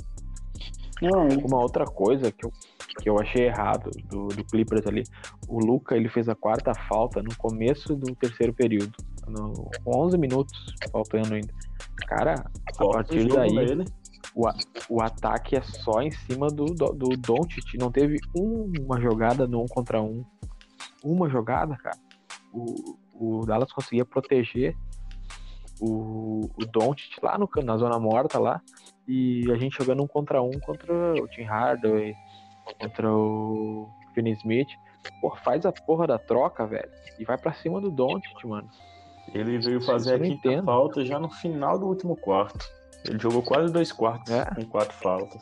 Não, 1.01 1.27
Uma 1.45 1.61
outra 1.61 1.85
coisa 1.85 2.31
que 2.31 2.45
eu, 2.45 2.51
que 3.01 3.09
eu 3.09 3.19
achei 3.19 3.47
errado 3.47 3.89
do, 4.05 4.27
do 4.27 4.45
Clippers 4.45 4.85
ali, 4.87 5.03
o 5.47 5.59
Luca 5.59 5.95
ele 5.95 6.07
fez 6.07 6.29
a 6.29 6.35
quarta 6.35 6.73
falta 6.73 7.21
no 7.21 7.35
começo 7.35 7.95
do 7.95 8.15
terceiro 8.15 8.53
período, 8.53 8.93
no 9.27 9.69
11 9.85 10.17
minutos 10.17 10.53
faltando 10.91 11.33
ainda. 11.33 11.53
Cara, 12.07 12.45
a 12.77 12.85
partir 12.85 13.27
daí 13.27 13.85
o, 14.35 14.47
o 14.89 15.01
ataque 15.01 15.55
é 15.55 15.61
só 15.61 16.01
em 16.01 16.11
cima 16.11 16.47
do, 16.47 16.65
do, 16.65 16.93
do 16.93 17.09
Doncic. 17.17 17.77
Não 17.77 17.91
teve 17.91 18.19
uma 18.35 18.99
jogada 18.99 19.47
no 19.47 19.61
um 19.61 19.67
contra 19.67 20.01
um. 20.01 20.23
Uma 21.03 21.29
jogada, 21.29 21.75
cara. 21.77 21.97
O, 22.51 22.97
o 23.13 23.45
Dallas 23.45 23.71
conseguia 23.71 24.05
proteger 24.05 24.75
o, 25.79 26.49
o 26.55 26.65
Doncic 26.65 27.21
lá 27.21 27.37
no, 27.37 27.49
na 27.63 27.77
zona 27.77 27.99
morta 27.99 28.39
lá. 28.39 28.61
E 29.07 29.51
a 29.51 29.55
gente 29.57 29.77
jogando 29.77 30.03
um 30.03 30.07
contra 30.07 30.41
um 30.41 30.51
contra 30.59 31.13
o 31.21 31.27
Tim 31.27 31.43
Hardaway, 31.43 32.15
contra 32.79 33.11
o 33.11 33.89
Finney 34.13 34.33
Smith. 34.33 34.69
Pô, 35.19 35.35
faz 35.43 35.65
a 35.65 35.71
porra 35.71 36.07
da 36.07 36.17
troca, 36.17 36.65
velho. 36.65 36.89
E 37.19 37.25
vai 37.25 37.37
pra 37.37 37.53
cima 37.53 37.81
do 37.81 37.91
Doncic, 37.91 38.45
mano. 38.45 38.69
Ele 39.33 39.59
veio 39.59 39.81
fazer 39.81 40.15
a 40.15 40.19
quinta 40.19 40.47
entendo. 40.47 40.65
falta 40.65 41.05
já 41.05 41.19
no 41.19 41.29
final 41.29 41.77
do 41.79 41.85
último 41.87 42.15
quarto. 42.15 42.65
Ele 43.07 43.19
jogou 43.19 43.41
quase 43.43 43.71
dois 43.71 43.91
quartos 43.91 44.31
É. 44.31 44.45
com 44.45 44.65
quatro 44.65 44.95
faltas. 44.97 45.41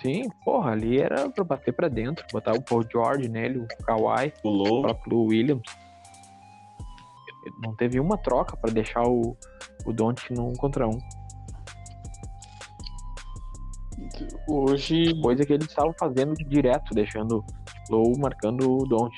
Sim, 0.00 0.28
porra, 0.44 0.70
ali 0.72 0.98
era 0.98 1.28
pra 1.28 1.44
bater 1.44 1.72
pra 1.74 1.88
dentro, 1.88 2.24
botar 2.32 2.52
o 2.54 2.62
Paul 2.62 2.82
George 2.90 3.28
nele, 3.28 3.58
o 3.58 3.66
Kawhi. 3.84 4.28
o 4.38 4.42
Pulou. 4.42 4.82
próprio 4.82 5.22
Williams. 5.24 5.62
Não 7.62 7.74
teve 7.76 7.98
uma 8.00 8.16
troca 8.16 8.56
para 8.56 8.70
deixar 8.72 9.02
o, 9.06 9.36
o 9.84 9.92
Don't 9.92 10.32
no 10.32 10.48
um 10.48 10.52
contra 10.54 10.86
um. 10.88 10.98
hoje. 14.48 15.20
Coisa 15.20 15.44
que 15.44 15.52
eles 15.52 15.66
estavam 15.68 15.94
fazendo 15.98 16.34
direto, 16.34 16.94
deixando 16.94 17.44
Low 17.90 18.16
marcando 18.18 18.70
o 18.78 18.86
Don't. 18.86 19.14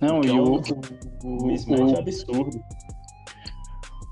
Não, 0.00 0.20
e 0.22 0.30
o, 0.30 0.60
Um 1.24 1.36
o, 1.38 1.46
mismatch 1.46 1.80
o, 1.80 1.98
absurdo. 1.98 2.60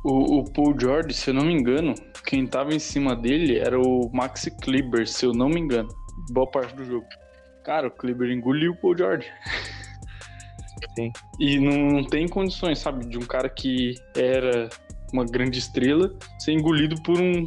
o, 0.04 0.38
o 0.38 0.44
Paul 0.52 0.74
George, 0.78 1.12
se 1.12 1.30
eu 1.30 1.34
não 1.34 1.44
me 1.44 1.52
engano, 1.52 1.94
quem 2.26 2.46
tava 2.46 2.74
em 2.74 2.78
cima 2.78 3.14
dele 3.14 3.58
era 3.58 3.78
o 3.78 4.10
Maxi 4.12 4.50
Kleber, 4.50 5.06
se 5.06 5.26
eu 5.26 5.32
não 5.32 5.48
me 5.48 5.60
engano. 5.60 5.88
Boa 6.30 6.50
parte 6.50 6.74
do 6.74 6.84
jogo. 6.84 7.06
Cara, 7.64 7.88
o 7.88 7.90
Kleber 7.90 8.30
engoliu 8.30 8.72
o 8.72 8.76
Paul 8.76 8.96
George. 8.96 9.26
Sim. 10.96 11.12
E 11.40 11.58
não 11.58 12.04
tem 12.04 12.28
condições, 12.28 12.78
sabe, 12.78 13.06
de 13.06 13.18
um 13.18 13.22
cara 13.22 13.48
que 13.48 13.94
era 14.16 14.68
uma 15.12 15.24
grande 15.24 15.58
estrela 15.58 16.14
ser 16.38 16.52
engolido 16.52 17.00
por 17.02 17.20
um. 17.20 17.46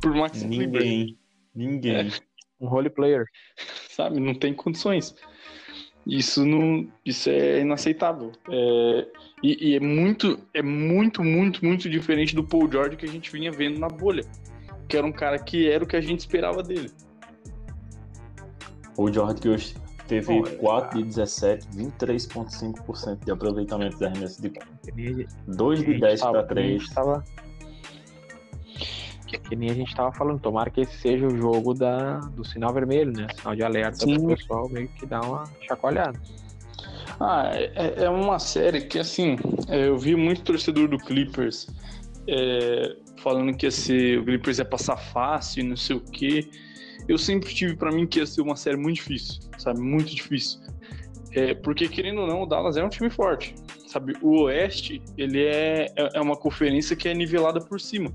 por 0.00 0.14
Maxi 0.14 0.46
Kleber. 0.46 0.82
Ninguém. 0.82 1.18
Ninguém. 1.54 2.10
Um 2.60 2.68
role 2.68 2.90
player. 2.90 3.26
sabe? 3.90 4.20
Não 4.20 4.34
tem 4.34 4.54
condições. 4.54 5.14
Isso 6.08 6.44
não, 6.46 6.88
isso 7.04 7.28
é 7.28 7.60
inaceitável. 7.60 8.32
É, 8.48 9.06
e, 9.42 9.70
e 9.72 9.76
é 9.76 9.80
muito, 9.80 10.38
é 10.54 10.62
muito, 10.62 11.22
muito, 11.22 11.62
muito 11.62 11.88
diferente 11.90 12.34
do 12.34 12.42
Paul 12.42 12.70
George 12.70 12.96
que 12.96 13.04
a 13.04 13.08
gente 13.08 13.30
vinha 13.30 13.52
vendo 13.52 13.78
na 13.78 13.88
bolha, 13.88 14.24
que 14.88 14.96
era 14.96 15.06
um 15.06 15.12
cara 15.12 15.38
que 15.38 15.68
era 15.68 15.84
o 15.84 15.86
que 15.86 15.96
a 15.96 16.00
gente 16.00 16.20
esperava 16.20 16.62
dele. 16.62 16.90
O 18.96 19.12
George 19.12 19.40
que 19.40 19.48
hoje 19.50 19.74
teve 20.08 20.26
Bom, 20.40 20.46
é- 20.46 20.50
4 20.56 20.98
de 20.98 21.04
17, 21.04 21.66
23,5% 21.76 23.24
de 23.24 23.30
aproveitamento 23.30 23.98
de 23.98 24.04
arremesso 24.06 24.40
de 24.40 24.48
Que 24.50 24.60
nem 24.96 25.06
a 25.08 25.12
gente- 25.12 25.28
2 25.46 25.78
que 25.80 25.84
a 25.84 25.86
de 25.88 25.92
gente 25.92 26.00
10 26.00 26.20
tava- 26.20 26.32
para 26.32 26.46
que 26.48 26.54
nem 26.54 26.64
a 26.64 26.66
3. 26.68 26.82
gente 26.82 26.94
tava- 26.94 27.24
Que 29.36 29.54
nem 29.54 29.70
a 29.70 29.74
gente 29.74 29.94
tava 29.94 30.12
falando, 30.12 30.40
tomara 30.40 30.70
que 30.70 30.80
esse 30.80 30.96
seja 30.98 31.26
o 31.26 31.36
jogo 31.36 31.74
da, 31.74 32.18
do 32.18 32.44
sinal 32.44 32.72
vermelho, 32.72 33.12
né? 33.12 33.26
Sinal 33.36 33.54
de 33.54 33.62
alerta 33.62 34.06
Sim. 34.06 34.14
pro 34.14 34.36
pessoal 34.36 34.68
meio 34.70 34.88
que 34.88 35.04
dar 35.04 35.20
uma 35.20 35.44
chacoalhada. 35.66 36.18
Ah, 37.20 37.50
é, 37.54 38.04
é 38.04 38.10
uma 38.10 38.38
série 38.38 38.82
que, 38.82 38.98
assim, 38.98 39.36
é, 39.68 39.88
eu 39.88 39.98
vi 39.98 40.14
muito 40.14 40.42
torcedor 40.42 40.88
do 40.88 40.98
Clippers 40.98 41.66
é, 42.28 42.96
falando 43.22 43.56
que 43.56 43.70
ser, 43.70 44.18
o 44.18 44.24
Clippers 44.24 44.58
ia 44.58 44.64
passar 44.64 44.96
fácil 44.96 45.60
e 45.60 45.68
não 45.68 45.76
sei 45.76 45.96
o 45.96 46.00
quê. 46.00 46.48
Eu 47.08 47.18
sempre 47.18 47.52
tive 47.52 47.74
pra 47.74 47.90
mim 47.90 48.06
que 48.06 48.18
ia 48.18 48.26
ser 48.26 48.42
uma 48.42 48.56
série 48.56 48.76
muito 48.76 48.96
difícil, 48.96 49.40
sabe? 49.58 49.80
Muito 49.80 50.14
difícil. 50.14 50.60
É, 51.32 51.54
porque, 51.54 51.88
querendo 51.88 52.20
ou 52.20 52.26
não, 52.26 52.42
o 52.42 52.46
Dallas 52.46 52.76
é 52.76 52.84
um 52.84 52.88
time 52.88 53.10
forte, 53.10 53.54
sabe? 53.86 54.14
O 54.22 54.42
Oeste, 54.42 55.02
ele 55.16 55.44
é, 55.44 55.86
é 55.96 56.08
é 56.14 56.20
uma 56.20 56.36
conferência 56.36 56.94
que 56.94 57.08
é 57.08 57.14
nivelada 57.14 57.60
por 57.60 57.80
cima, 57.80 58.12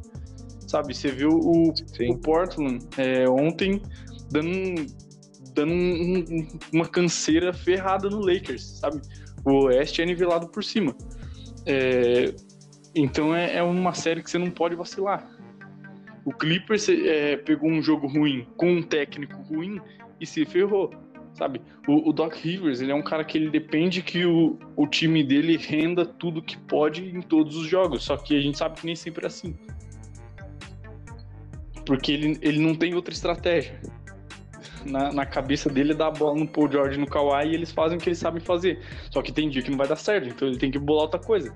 sabe? 0.73 0.91
Você 0.95 1.09
viu 1.11 1.29
o, 1.29 1.71
o 2.09 2.17
Portland 2.17 2.83
é, 2.97 3.29
ontem 3.29 3.79
dando, 4.31 4.87
dando 5.53 5.71
um- 5.71 6.19
um- 6.31 6.47
uma 6.73 6.87
canseira 6.87 7.53
ferrada 7.53 8.09
no 8.09 8.19
Lakers, 8.19 8.79
sabe? 8.79 8.99
O 9.45 9.65
Oeste 9.65 10.01
é 10.01 10.05
nivelado 10.05 10.47
por 10.47 10.63
cima. 10.63 10.95
É, 11.67 12.33
então 12.95 13.35
é, 13.35 13.57
é 13.57 13.61
uma 13.63 13.93
série 13.93 14.23
que 14.23 14.31
você 14.31 14.39
não 14.39 14.49
pode 14.49 14.75
vacilar. 14.75 15.29
O 16.25 16.31
Clippers 16.33 16.89
é, 16.89 17.37
pegou 17.37 17.69
um 17.69 17.81
jogo 17.83 18.07
ruim 18.07 18.47
com 18.57 18.71
um 18.77 18.81
técnico 18.81 19.39
ruim 19.43 19.79
e 20.19 20.25
se 20.25 20.43
ferrou, 20.43 20.89
sabe? 21.35 21.61
O, 21.87 22.09
o 22.09 22.13
Doc 22.13 22.33
Rivers, 22.33 22.81
ele 22.81 22.91
é 22.91 22.95
um 22.95 23.03
cara 23.03 23.23
que 23.23 23.37
ele 23.37 23.51
depende 23.51 24.01
que 24.01 24.25
o, 24.25 24.57
o 24.75 24.87
time 24.87 25.23
dele 25.23 25.55
renda 25.55 26.03
tudo 26.03 26.41
que 26.41 26.57
pode 26.57 27.15
em 27.15 27.21
todos 27.21 27.55
os 27.57 27.67
jogos, 27.67 28.03
só 28.03 28.17
que 28.17 28.35
a 28.35 28.41
gente 28.41 28.57
sabe 28.57 28.79
que 28.79 28.87
nem 28.87 28.95
sempre 28.95 29.23
é 29.25 29.27
assim. 29.27 29.53
Porque 31.85 32.11
ele, 32.11 32.37
ele 32.41 32.59
não 32.59 32.75
tem 32.75 32.93
outra 32.95 33.13
estratégia. 33.13 33.79
Na, 34.85 35.11
na 35.13 35.25
cabeça 35.25 35.69
dele 35.69 35.93
é 35.93 35.95
dar 35.95 36.07
a 36.07 36.11
bola 36.11 36.37
no 36.37 36.47
Paul 36.47 36.69
George 36.69 36.99
no 36.99 37.07
Kawhi 37.07 37.47
e 37.51 37.53
eles 37.55 37.71
fazem 37.71 37.97
o 37.97 38.01
que 38.01 38.09
eles 38.09 38.19
sabem 38.19 38.41
fazer. 38.41 38.79
Só 39.11 39.21
que 39.21 39.31
tem 39.31 39.49
dia 39.49 39.61
que 39.61 39.71
não 39.71 39.77
vai 39.77 39.87
dar 39.87 39.95
certo, 39.95 40.27
então 40.29 40.47
ele 40.47 40.57
tem 40.57 40.69
que 40.71 40.77
bolar 40.79 41.03
outra 41.03 41.19
coisa. 41.19 41.53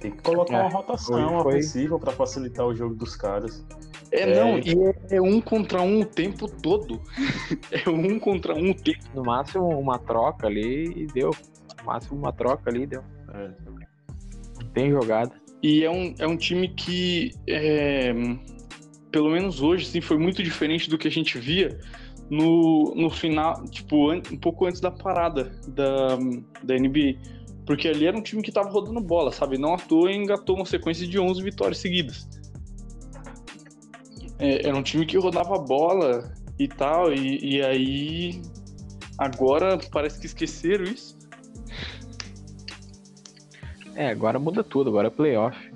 Tem 0.00 0.10
que 0.10 0.22
colocar 0.22 0.56
É, 0.58 0.60
uma 0.62 0.68
rotação 0.70 1.42
foi- 1.42 1.54
ofensiva 1.54 1.98
para 1.98 2.12
facilitar 2.12 2.66
o 2.66 2.74
jogo 2.74 2.94
dos 2.94 3.16
caras. 3.16 3.64
É, 4.10 4.20
É. 4.30 4.34
não, 4.44 4.58
e 4.58 4.74
é, 5.10 5.16
é 5.16 5.20
um 5.22 5.40
contra 5.40 5.80
um 5.80 6.00
o 6.00 6.04
tempo 6.04 6.46
todo. 6.48 7.00
é 7.72 7.88
um 7.88 8.18
contra 8.18 8.54
um 8.54 8.70
o 8.70 8.74
tempo. 8.74 9.04
No 9.14 9.22
máximo 9.24 9.66
uma 9.68 9.98
troca 9.98 10.46
ali 10.46 10.92
e 10.94 11.06
deu. 11.06 11.30
No 11.78 11.84
máximo 11.84 12.18
uma 12.18 12.32
troca 12.32 12.68
ali 12.68 12.82
e 12.82 12.86
deu. 12.86 13.02
É. 13.32 13.50
Tem 14.74 14.90
jogada. 14.90 15.32
E 15.64 15.82
é 15.82 15.90
um, 15.90 16.14
é 16.18 16.26
um 16.26 16.36
time 16.36 16.68
que, 16.68 17.30
é, 17.48 18.12
pelo 19.10 19.30
menos 19.30 19.62
hoje, 19.62 19.86
assim, 19.86 20.02
foi 20.02 20.18
muito 20.18 20.42
diferente 20.42 20.90
do 20.90 20.98
que 20.98 21.08
a 21.08 21.10
gente 21.10 21.38
via 21.38 21.80
no, 22.28 22.94
no 22.94 23.08
final, 23.08 23.64
tipo, 23.70 24.10
an- 24.10 24.20
um 24.30 24.36
pouco 24.36 24.66
antes 24.66 24.78
da 24.78 24.90
parada 24.90 25.58
da, 25.68 26.18
da 26.62 26.74
NBA. 26.74 27.18
Porque 27.64 27.88
ali 27.88 28.04
era 28.06 28.14
um 28.14 28.20
time 28.20 28.42
que 28.42 28.52
tava 28.52 28.68
rodando 28.68 29.00
bola, 29.00 29.32
sabe? 29.32 29.56
Não 29.56 29.72
à 29.72 29.78
toa 29.78 30.12
engatou 30.12 30.56
uma 30.56 30.66
sequência 30.66 31.06
de 31.06 31.18
11 31.18 31.42
vitórias 31.42 31.78
seguidas. 31.78 32.28
É, 34.38 34.68
era 34.68 34.76
um 34.76 34.82
time 34.82 35.06
que 35.06 35.16
rodava 35.16 35.56
bola 35.56 36.30
e 36.58 36.68
tal, 36.68 37.10
e, 37.10 37.38
e 37.42 37.62
aí 37.62 38.42
agora 39.16 39.78
parece 39.90 40.20
que 40.20 40.26
esqueceram 40.26 40.84
isso. 40.84 41.13
É, 43.94 44.10
agora 44.10 44.38
muda 44.38 44.64
tudo, 44.64 44.90
agora 44.90 45.08
é 45.08 45.10
playoff. 45.10 45.72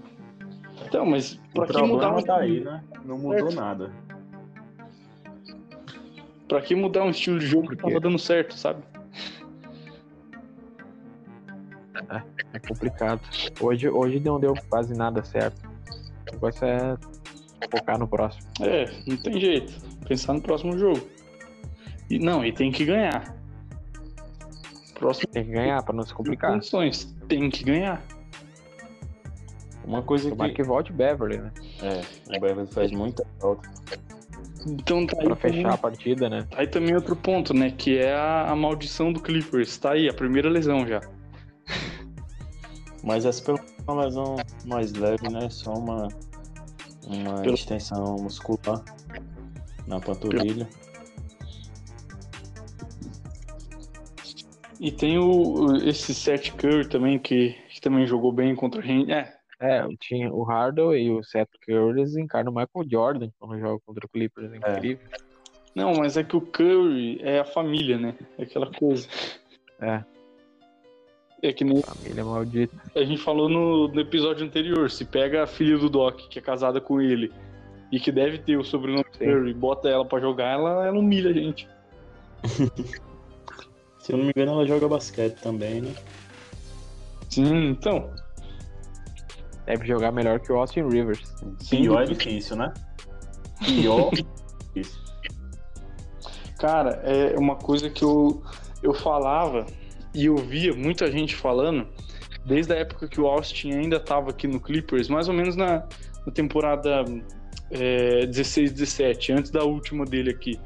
Então, 0.87 1.07
mas 1.07 1.35
O 1.55 1.63
pra 1.63 1.67
que 1.67 1.83
mudar 1.83 2.17
um 2.17 2.23
tá 2.23 2.39
aí, 2.39 2.61
né? 2.61 2.83
Não 3.05 3.19
mudou 3.19 3.51
Certo. 3.51 3.55
nada. 3.55 3.93
Pra 6.49 6.61
que 6.63 6.75
mudar 6.75 7.05
um 7.05 7.11
estilo 7.11 7.39
de 7.39 7.47
jogo 7.47 7.69
que 7.69 7.77
tava 7.77 8.01
dando 8.01 8.19
certo, 8.19 8.55
sabe? 8.55 8.83
É 12.53 12.59
complicado. 12.59 13.21
Hoje, 13.61 13.89
hoje 13.89 14.21
não 14.21 14.41
deu 14.41 14.55
quase 14.69 14.95
nada 14.97 15.23
certo. 15.25 15.61
O 16.29 16.33
negócio 16.33 16.65
é 16.65 16.97
focar 17.71 17.99
no 17.99 18.09
próximo. 18.09 18.47
É, 18.61 18.91
não 19.07 19.17
tem 19.17 19.39
jeito. 19.39 19.73
Pensar 20.07 20.33
no 20.33 20.41
próximo 20.41 20.79
jogo. 20.79 21.07
E 22.09 22.19
não, 22.19 22.45
e 22.45 22.53
tem 22.53 22.73
que 22.73 22.85
ganhar. 22.85 23.37
Próximo 24.99 25.29
Tem 25.33 25.45
que 25.45 25.51
ganhar 25.53 25.83
pra 25.83 25.95
não 25.95 26.03
se 26.05 26.13
complicar. 26.13 26.53
condições. 26.53 27.15
Tem 27.29 27.49
que 27.51 27.63
ganhar. 27.65 28.03
Uma 29.85 30.03
coisa 30.03 30.29
Tomara 30.29 30.51
que. 30.51 30.57
que 30.57 30.63
volte 30.63 30.93
Beverly, 30.93 31.39
né? 31.39 31.53
É, 31.83 32.37
o 32.37 32.41
Beverly 32.41 32.67
faz 32.73 32.91
muita 32.91 33.25
falta. 33.41 33.69
Então 34.67 35.07
tá 35.07 35.17
aí, 35.21 35.27
Pra 35.27 35.37
também, 35.37 35.53
fechar 35.63 35.73
a 35.73 35.79
partida, 35.79 36.29
né? 36.29 36.47
tá 36.51 36.61
aí 36.61 36.67
também 36.67 36.95
outro 36.95 37.15
ponto, 37.17 37.55
né? 37.55 37.71
Que 37.71 37.97
é 37.99 38.13
a, 38.13 38.51
a 38.51 38.57
maldição 38.57 39.13
do 39.13 39.21
Clippers. 39.21 39.79
Tá 39.79 39.93
aí, 39.93 40.09
a 40.09 40.13
primeira 40.13 40.49
lesão 40.51 40.87
já. 40.87 41.01
Mas 43.03 43.25
essa 43.25 43.43
pelo 43.43 43.59
menos 43.59 43.77
é 43.87 43.93
uma 43.93 44.03
lesão 44.05 44.37
mais 44.67 44.93
leve, 44.93 45.29
né? 45.31 45.49
Só 45.49 45.73
uma, 45.73 46.09
uma 47.07 47.41
Pelo- 47.41 47.55
extensão 47.55 48.17
muscular 48.17 48.83
na 49.87 50.01
panturrilha. 50.01 50.69
E 54.81 54.93
tem 54.93 55.19
o, 55.19 55.25
o- 55.73 55.77
esse 55.77 56.15
Seth 56.15 56.53
Curry 56.53 56.89
também, 56.89 57.19
que, 57.19 57.55
que 57.71 57.81
também 57.81 58.07
jogou 58.07 58.31
bem 58.33 58.55
contra 58.55 58.81
a 58.81 58.85
gente. 58.85 59.11
É, 59.13 59.33
É, 59.61 59.85
tinha 60.01 60.33
o 60.33 60.43
Hardaway 60.45 61.03
e 61.07 61.11
o 61.11 61.23
Seth 61.25 61.49
Curry 61.67 61.99
eles 62.01 62.17
encarnam 62.17 62.53
o 62.53 62.55
Michael 62.55 62.89
Jordan 62.91 63.31
quando 63.39 63.59
joga 63.59 63.81
contra 63.85 64.07
o 64.07 64.09
Clippers. 64.09 64.53
É 64.53 64.57
incrível. 64.57 65.07
não, 65.75 65.95
mas 65.95 66.17
é 66.17 66.23
que 66.23 66.37
o 66.37 66.41
Curry 66.41 67.19
é 67.23 67.41
a 67.41 67.45
família, 67.45 67.99
né? 67.99 68.15
É 68.39 68.43
aquela 68.45 68.71
coisa. 68.73 69.09
É. 69.81 70.05
É 71.43 71.53
que 71.53 71.65
nem 71.65 71.81
Família 71.83 72.25
maldita. 72.25 72.77
a 72.97 73.05
gente 73.05 73.21
falou 73.23 73.49
no, 73.49 73.89
no 73.89 74.01
episódio 74.01 74.45
anterior. 74.47 74.91
Se 74.91 75.05
pega 75.05 75.43
a 75.45 75.47
filha 75.47 75.77
do 75.79 75.89
Doc, 75.89 76.21
que 76.29 76.39
é 76.39 76.43
casada 76.43 76.81
com 76.81 77.01
ele, 77.01 77.33
e 77.93 77.99
que 78.01 78.11
deve 78.13 78.39
ter 78.39 78.57
o 78.57 78.65
sobrenome 78.65 79.05
Sim. 79.13 79.25
Curry, 79.25 79.55
bota 79.55 79.89
ela 79.89 80.05
pra 80.05 80.19
jogar, 80.21 80.53
ela, 80.53 80.87
ela 80.87 80.99
humilha 80.99 81.31
a 81.31 81.33
gente. 81.33 81.69
Se 84.09 84.15
eu 84.15 84.17
não 84.17 84.25
me 84.25 84.33
engano, 84.35 84.53
ela 84.53 84.67
joga 84.67 84.89
basquete 84.89 85.35
também, 85.35 85.83
né? 85.83 85.95
Sim, 87.29 87.73
então. 87.73 88.11
Deve 89.67 89.87
jogar 89.87 90.11
melhor 90.13 90.41
que 90.41 90.51
o 90.51 90.57
Austin 90.57 90.89
Rivers. 90.89 91.31
Sem 91.59 91.83
Pior 91.83 92.03
é 92.03 92.07
difícil, 92.07 92.57
né? 92.57 92.73
Pior 93.63 94.11
difícil. 94.73 94.99
Cara, 96.59 97.03
é 97.05 97.39
uma 97.39 97.57
coisa 97.57 97.91
que 97.91 98.03
eu, 98.03 98.43
eu 98.83 98.95
falava 98.95 99.67
e 100.15 100.25
eu 100.25 100.39
via 100.39 100.75
muita 100.75 101.13
gente 101.13 101.37
falando 101.37 101.87
desde 102.47 102.73
a 102.73 102.77
época 102.77 103.09
que 103.09 103.21
o 103.21 103.27
Austin 103.27 103.73
ainda 103.73 103.97
estava 103.97 104.31
aqui 104.31 104.49
no 104.49 104.59
Clippers, 104.59 105.11
mais 105.11 105.29
ou 105.29 105.35
menos 105.35 105.55
na, 105.55 105.87
na 106.25 106.33
temporada 106.33 107.05
é, 107.71 108.25
16, 108.25 108.73
17, 108.73 109.33
antes 109.33 109.51
da 109.51 109.65
última 109.65 110.07
dele 110.07 110.31
aqui, 110.31 110.59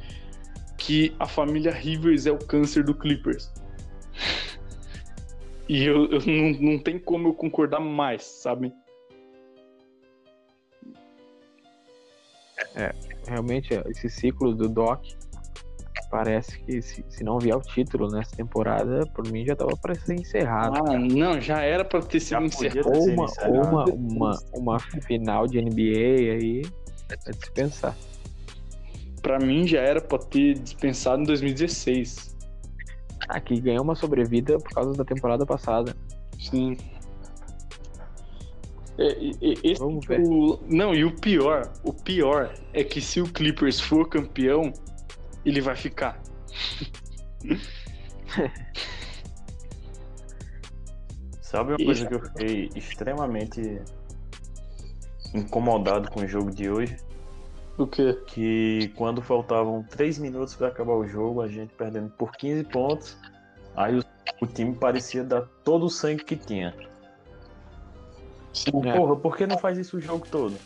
que 0.85 1.15
a 1.19 1.27
família 1.27 1.71
Rivers 1.71 2.27
é 2.27 2.33
o 2.33 2.39
câncer 2.39 2.83
do 2.83 2.95
Clippers. 2.95 3.51
E 5.69 5.85
eu, 5.85 6.07
eu 6.11 6.21
não, 6.27 6.73
não 6.73 6.79
tem 6.79 6.99
como 6.99 7.29
eu 7.29 7.35
concordar 7.35 7.81
mais, 7.81 8.23
sabe? 8.23 8.73
Realmente, 13.27 13.73
esse 13.87 14.11
ciclo 14.11 14.55
do 14.55 14.69
Doc 14.69 15.05
parece 16.11 16.59
que 16.65 16.83
se, 16.83 17.05
se 17.09 17.25
não 17.25 17.39
vier 17.39 17.57
o 17.57 17.61
título 17.61 18.11
nessa 18.11 18.37
temporada, 18.37 19.07
por 19.15 19.27
mim 19.31 19.47
já 19.47 19.55
tava 19.55 19.77
para 19.77 19.95
ser 19.95 20.15
encerrado. 20.15 20.91
Ah, 20.91 20.99
não, 20.99 21.41
já 21.41 21.62
era 21.62 21.85
para 21.85 22.03
ter 22.03 22.21
sido 22.21 22.43
encerrado. 22.43 22.91
ou 22.93 23.09
uma, 23.09 23.27
uma, 23.47 23.85
uma, 23.85 24.39
uma 24.53 24.81
final 24.81 25.47
de 25.47 25.62
NBA 25.62 26.35
aí 26.35 26.62
é 27.09 27.31
dispensar. 27.31 27.97
Pra 29.23 29.38
mim 29.38 29.67
já 29.67 29.81
era 29.81 30.00
pra 30.00 30.19
ter 30.19 30.59
dispensado 30.59 31.23
em 31.23 31.25
2016. 31.25 32.37
Aqui 33.29 33.61
ganhou 33.61 33.85
uma 33.85 33.95
sobrevida 33.95 34.59
por 34.59 34.71
causa 34.73 34.93
da 34.95 35.05
temporada 35.05 35.47
passada. 35.47 35.95
Sim. 36.41 36.77
É, 38.99 39.16
e- 39.18 39.37
esse 39.62 39.81
Vamos 39.81 40.05
ver. 40.07 40.20
o- 40.20 40.59
não, 40.68 40.92
e 40.94 41.05
o 41.05 41.14
pior, 41.16 41.73
o 41.85 41.92
pior 41.92 42.53
é 42.73 42.83
que 42.85 43.01
se 43.01 43.20
o 43.20 43.25
Clippers 43.33 43.81
for 43.81 44.09
campeão, 44.09 44.73
ele 45.46 45.61
vai 45.61 45.77
ficar. 45.77 46.20
Sabe 51.40 51.73
uma 51.73 51.77
coisa 51.85 52.07
que 52.07 52.14
eu 52.14 52.20
fiquei 52.20 52.70
extremamente 52.75 53.81
incomodado 55.35 56.11
com 56.11 56.20
o 56.20 56.27
jogo 56.27 56.51
de 56.51 56.68
hoje? 56.70 56.96
O 57.83 57.87
quê? 57.88 58.16
Que 58.29 58.92
quando 58.95 59.21
faltavam 59.21 59.83
3 59.83 60.18
minutos 60.18 60.55
para 60.55 60.68
acabar 60.68 60.92
o 60.92 61.05
jogo, 61.05 61.40
a 61.40 61.49
gente 61.49 61.75
perdendo 61.75 62.11
por 62.11 62.31
15 62.37 62.62
pontos, 62.64 63.18
aí 63.75 63.99
o, 63.99 64.05
o 64.40 64.47
time 64.47 64.73
parecia 64.73 65.25
dar 65.25 65.42
todo 65.64 65.87
o 65.87 65.90
sangue 65.90 66.23
que 66.23 66.37
tinha. 66.37 66.73
É. 68.85 68.97
Porra, 68.97 69.16
por 69.16 69.37
que 69.37 69.49
não 69.49 69.59
faz 69.59 69.79
isso 69.79 69.97
o 69.97 70.01
jogo 70.01 70.25
todo? 70.31 70.57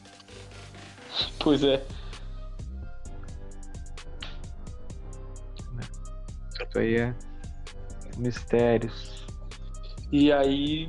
Pois 1.39 1.63
é. 1.65 1.83
Isso 6.69 6.79
aí 6.79 6.97
é 6.97 7.15
mistérios. 8.19 9.25
E 10.13 10.31
aí, 10.31 10.87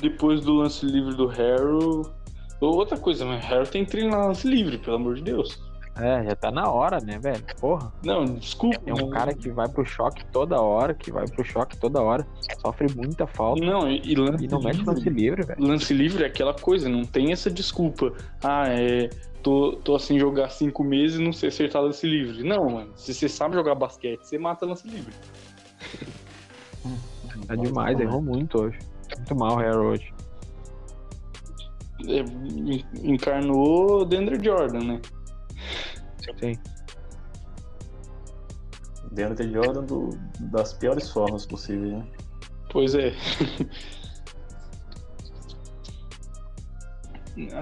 depois 0.00 0.40
do 0.40 0.54
lance 0.54 0.86
livre 0.86 1.14
do 1.14 1.26
Harrow. 1.26 2.14
Outra 2.62 2.96
coisa, 2.96 3.26
mas 3.26 3.44
Harrow 3.44 3.66
tem 3.66 3.84
treino 3.84 4.12
na 4.12 4.28
lance 4.28 4.48
livre, 4.48 4.78
pelo 4.78 4.96
amor 4.96 5.16
de 5.16 5.22
Deus. 5.22 5.65
É, 5.98 6.24
já 6.24 6.36
tá 6.36 6.50
na 6.50 6.70
hora, 6.70 7.00
né, 7.00 7.18
velho? 7.18 7.42
Porra. 7.58 7.90
Não, 8.04 8.24
desculpa. 8.26 8.78
É 8.84 8.92
um 8.92 9.08
cara 9.08 9.32
que 9.32 9.48
vai 9.50 9.66
pro 9.68 9.84
choque 9.84 10.24
toda 10.26 10.60
hora, 10.60 10.92
que 10.92 11.10
vai 11.10 11.26
pro 11.26 11.42
choque 11.42 11.76
toda 11.78 12.02
hora, 12.02 12.26
sofre 12.60 12.86
muita 12.94 13.26
falta 13.26 13.64
Não, 13.64 13.88
e, 13.90 14.02
e 14.04 14.14
lance 14.14 14.44
e 14.44 14.48
não 14.48 14.58
livre- 14.60 14.84
lance 14.84 15.08
livre, 15.08 15.42
velho. 15.44 15.62
lance 15.66 15.94
livre 15.94 16.22
é 16.22 16.26
aquela 16.26 16.52
coisa, 16.52 16.86
não 16.88 17.02
tem 17.04 17.32
essa 17.32 17.50
desculpa. 17.50 18.12
Ah, 18.44 18.68
é. 18.68 19.08
Tô, 19.42 19.72
tô 19.84 19.94
assim 19.94 20.18
jogar 20.18 20.50
cinco 20.50 20.82
meses 20.84 21.18
e 21.20 21.22
não 21.22 21.32
sei 21.32 21.48
acertar 21.50 21.80
lance 21.80 22.04
livre. 22.06 22.42
Não, 22.42 22.68
mano. 22.68 22.92
Se 22.96 23.14
você 23.14 23.28
sabe 23.28 23.54
jogar 23.54 23.74
basquete, 23.76 24.20
você 24.22 24.36
mata 24.38 24.66
lance 24.66 24.86
livre. 24.88 25.14
Tá 27.46 27.54
demais, 27.54 27.98
errou 28.00 28.20
muito 28.20 28.60
hoje. 28.60 28.78
Muito 29.16 29.34
mal 29.36 29.54
o 29.54 29.58
Harrow 29.60 29.86
hoje. 29.92 30.12
É, 32.08 32.18
en- 32.20 32.84
encarnou 33.02 34.04
Deandre 34.04 34.42
Jordan, 34.44 34.80
né? 34.84 35.00
Sim. 36.38 36.58
Deandre 39.12 39.50
Jordan 39.50 39.84
do, 39.84 40.10
das 40.40 40.72
piores 40.74 41.10
formas 41.10 41.46
possíveis, 41.46 41.92
né? 41.92 42.06
Pois 42.70 42.94
é. 42.94 43.12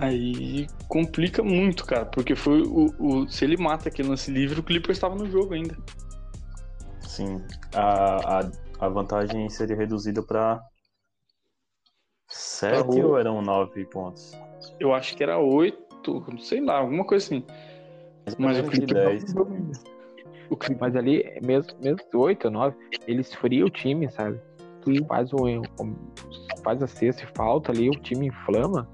Aí 0.00 0.68
complica 0.88 1.42
muito, 1.42 1.84
cara, 1.84 2.06
porque 2.06 2.36
foi 2.36 2.62
o, 2.62 2.94
o- 2.98 3.28
se 3.28 3.44
ele 3.44 3.56
mata 3.56 3.88
aquele 3.88 4.08
lance 4.08 4.30
livre, 4.30 4.60
o 4.60 4.62
Clippers 4.62 4.96
estava 4.96 5.16
no 5.16 5.26
jogo 5.28 5.54
ainda. 5.54 5.76
Sim. 7.00 7.44
A, 7.72 8.40
a, 8.40 8.50
a 8.80 8.88
vantagem 8.88 9.48
seria 9.50 9.76
reduzida 9.76 10.22
para 10.22 10.62
7 12.28 12.84
Pra 12.84 13.04
ou 13.06 13.18
eram 13.18 13.42
9 13.42 13.84
pontos? 13.86 14.32
Eu 14.78 14.94
acho 14.94 15.16
que 15.16 15.22
era 15.22 15.38
oito, 15.38 16.24
sei 16.40 16.60
lá, 16.60 16.78
alguma 16.78 17.04
coisa 17.04 17.24
assim. 17.26 17.44
Mas 18.26 18.34
o 18.34 18.42
menos 18.42 18.70
de 18.70 18.86
Clippers 18.86 19.22
10. 19.22 19.24
tava 19.34 19.44
no 19.44 19.50
jogo 19.50 19.54
ainda. 19.54 19.78
O 20.50 20.56
Clippers 20.56 20.80
Mas 20.80 20.96
ali, 20.96 21.40
mesmo, 21.44 21.72
mesmo 21.80 22.00
8 22.14 22.44
ou 22.46 22.50
9, 22.50 22.76
ele 23.06 23.20
esfria 23.20 23.64
o 23.64 23.70
time, 23.70 24.10
sabe? 24.10 24.38
Tu 24.82 25.04
faz, 25.06 25.32
o, 25.32 25.36
um- 25.46 25.62
faz 26.62 26.82
a 26.82 26.86
cesta 26.86 27.24
e 27.24 27.26
falta 27.36 27.72
ali, 27.72 27.88
o 27.88 27.92
time 28.00 28.26
inflama. 28.28 28.86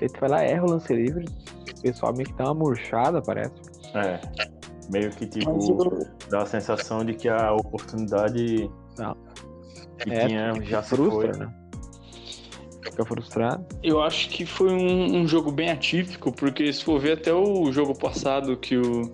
Aí 0.00 0.08
tu 0.08 0.20
vai 0.20 0.28
lá, 0.28 0.42
erra 0.42 0.64
o 0.64 0.70
lance 0.70 0.92
livre. 0.94 1.24
O 1.78 1.82
pessoal 1.82 2.12
meio 2.14 2.28
que 2.28 2.34
dá 2.34 2.44
uma 2.44 2.54
murchada, 2.54 3.22
parece. 3.22 3.54
É. 3.94 4.20
Meio 4.92 5.10
que 5.10 5.26
tipo, 5.26 5.50
Mas 5.50 6.28
dá 6.28 6.42
a 6.42 6.46
sensação 6.46 7.04
de 7.04 7.14
que 7.14 7.28
a 7.28 7.52
oportunidade 7.54 8.70
Não. 8.98 9.16
que 9.98 10.10
É, 10.12 10.26
tinha 10.26 10.52
já 10.62 10.82
se 10.82 10.94
frustra, 10.96 11.32
foi. 11.34 11.46
né? 11.46 11.54
Fica 12.82 13.04
frustrado. 13.04 13.64
Eu 13.82 14.00
acho 14.00 14.30
que 14.30 14.46
foi 14.46 14.70
um, 14.70 15.20
um 15.20 15.28
jogo 15.28 15.52
bem 15.52 15.70
atípico, 15.70 16.32
porque 16.32 16.72
se 16.72 16.82
for 16.82 16.98
ver 16.98 17.12
até 17.12 17.32
o 17.32 17.70
jogo 17.70 17.94
passado 17.94 18.56
que 18.56 18.76
o 18.76 19.12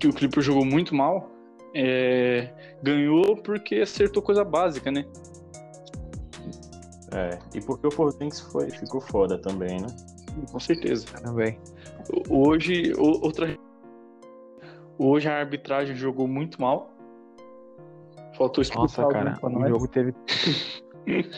que 0.00 0.08
o 0.08 0.12
Clipper 0.14 0.42
jogou 0.42 0.64
muito 0.64 0.94
mal, 0.94 1.30
é, 1.74 2.48
ganhou 2.82 3.36
porque 3.36 3.76
acertou 3.76 4.22
coisa 4.22 4.42
básica, 4.42 4.90
né? 4.90 5.04
É. 7.12 7.38
E 7.54 7.60
porque 7.60 7.86
o 7.86 7.90
Porzingis 7.90 8.40
foi, 8.40 8.70
ficou 8.70 9.00
foda 9.00 9.36
também, 9.36 9.80
né? 9.80 9.88
Com 10.50 10.58
certeza. 10.58 11.06
Também. 11.22 11.58
Hoje, 12.28 12.92
outra 12.96 13.54
hoje 14.98 15.28
a 15.28 15.38
arbitragem 15.38 15.94
jogou 15.94 16.26
muito 16.26 16.60
mal. 16.60 16.90
Faltou 18.38 18.62
expulsar 18.62 19.04
Nossa, 19.04 19.14
cara, 19.14 19.38
o 19.42 19.68
jogo 19.68 19.88
teve. 19.88 20.14